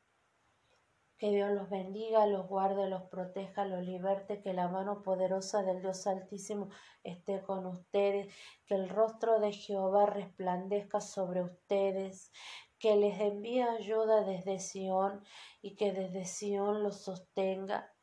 Que 1.17 1.29
Dios 1.29 1.51
los 1.51 1.69
bendiga, 1.69 2.25
los 2.25 2.49
guarde, 2.49 2.89
los 2.89 3.03
proteja, 3.03 3.63
los 3.63 3.81
liberte, 3.85 4.41
que 4.41 4.51
la 4.51 4.67
mano 4.67 5.03
poderosa 5.03 5.63
del 5.63 5.81
Dios 5.81 6.05
Altísimo 6.05 6.67
esté 7.01 7.43
con 7.43 7.65
ustedes, 7.65 8.35
que 8.65 8.75
el 8.75 8.89
rostro 8.89 9.39
de 9.39 9.53
Jehová 9.53 10.05
resplandezca 10.07 10.99
sobre 10.99 11.43
ustedes, 11.43 12.33
que 12.81 12.95
les 12.95 13.19
envíe 13.19 13.61
ayuda 13.61 14.23
desde 14.23 14.57
Sión 14.57 15.23
y 15.61 15.75
que 15.75 15.93
desde 15.93 16.25
Sión 16.25 16.81
los 16.81 17.03
sostenga, 17.03 17.93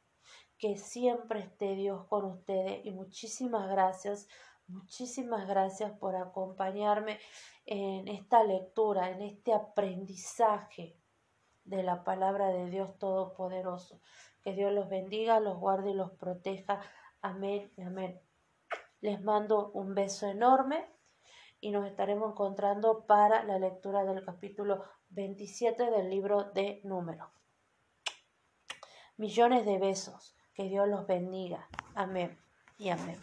que 0.57 0.77
siempre 0.77 1.41
esté 1.41 1.75
Dios 1.75 2.07
con 2.07 2.25
ustedes 2.25 2.87
y 2.87 2.93
muchísimas 2.93 3.69
gracias, 3.69 4.29
muchísimas 4.69 5.49
gracias 5.49 5.91
por 5.99 6.15
acompañarme 6.15 7.19
en 7.67 8.07
esta 8.07 8.45
lectura, 8.45 9.11
en 9.11 9.23
este 9.23 9.53
aprendizaje 9.53 10.97
de 11.65 11.83
la 11.83 12.05
palabra 12.05 12.49
de 12.49 12.71
Dios 12.71 12.97
Todopoderoso. 12.99 14.01
Que 14.45 14.53
Dios 14.53 14.73
los 14.73 14.89
bendiga, 14.89 15.41
los 15.41 15.59
guarde 15.59 15.91
y 15.91 15.95
los 15.95 16.13
proteja. 16.13 16.81
Amén 17.21 17.73
y 17.77 17.83
amén. 17.83 18.21
Les 19.01 19.21
mando 19.21 19.73
un 19.73 19.95
beso 19.95 20.29
enorme 20.29 20.89
y 21.61 21.71
nos 21.71 21.87
estaremos 21.87 22.33
encontrando 22.33 23.07
para 23.07 23.43
la 23.45 23.59
lectura 23.59 24.05
del 24.05 24.25
capítulo 24.25 24.85
27 25.11 25.91
del 25.91 26.11
libro 26.11 26.45
de 26.53 26.81
Números. 26.85 27.29
Millones 29.17 29.67
de 29.67 29.79
besos. 29.79 30.35
Que 30.55 30.65
Dios 30.65 30.89
los 30.89 31.07
bendiga. 31.07 31.69
Amén 31.95 32.37
y 32.79 32.89
amén. 32.89 33.21